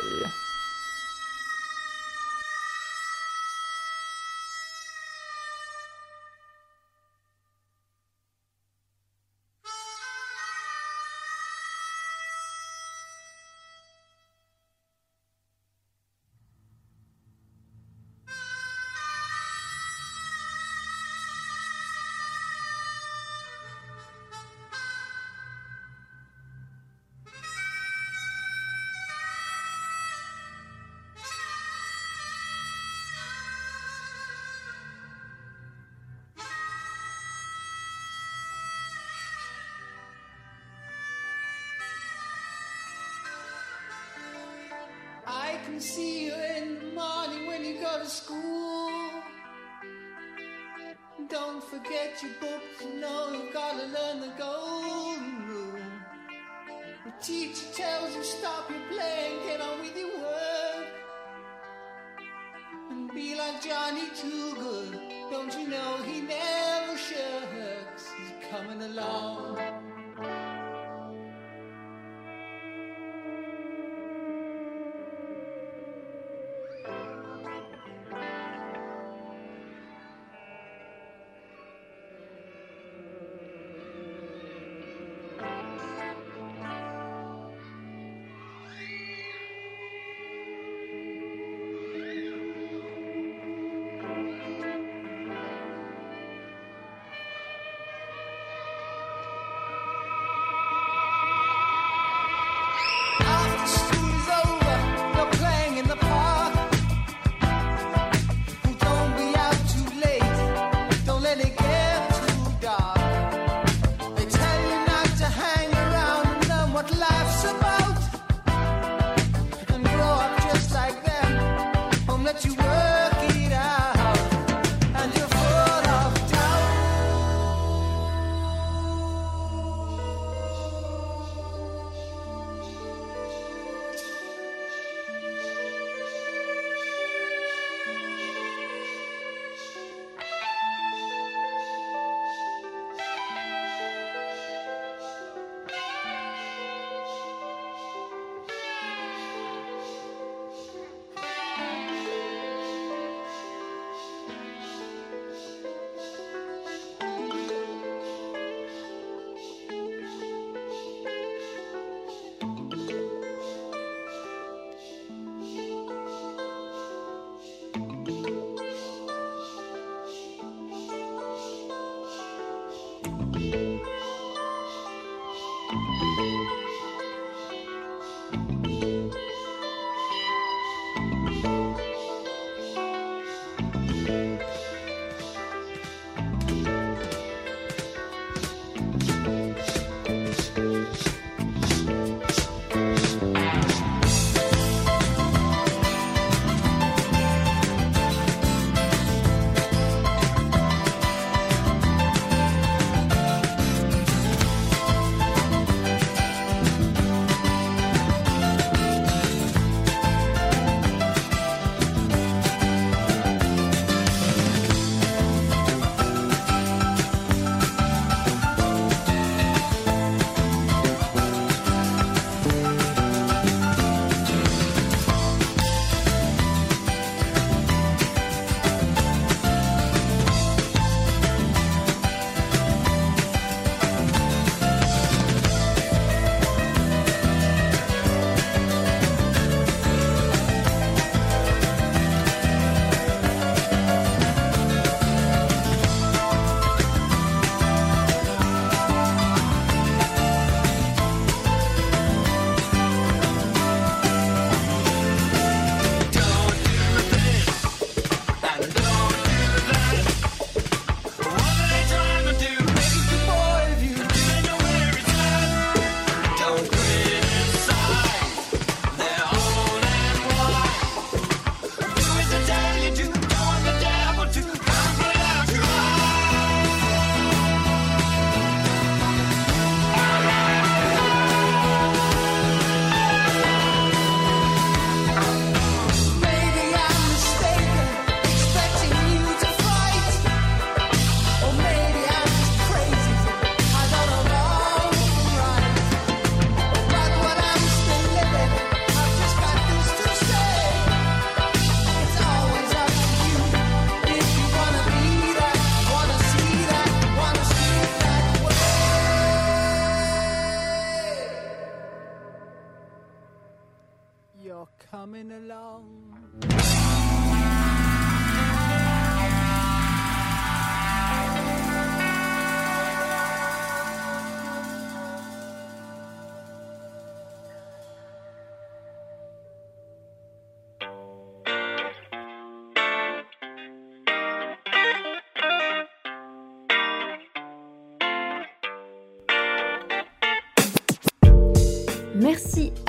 [63.70, 65.00] Johnny Too Good.
[65.30, 66.19] Don't you know he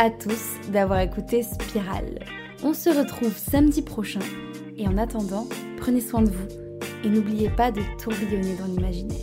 [0.01, 2.25] à tous d'avoir écouté Spirale.
[2.63, 4.19] On se retrouve samedi prochain
[4.75, 5.47] et en attendant,
[5.77, 6.47] prenez soin de vous
[7.03, 9.19] et n'oubliez pas de tourbillonner dans l'imaginaire.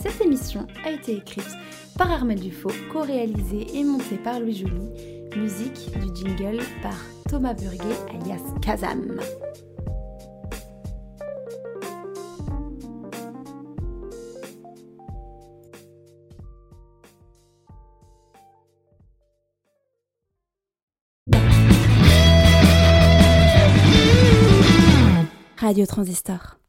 [0.00, 1.50] Cette émission a été écrite
[1.98, 6.94] par Armel Dufaux, co-réalisée et montée par Louis Joly, musique du jingle par
[7.28, 9.18] Thomas Burguet alias Kazam.
[25.66, 26.60] Radio Transistor.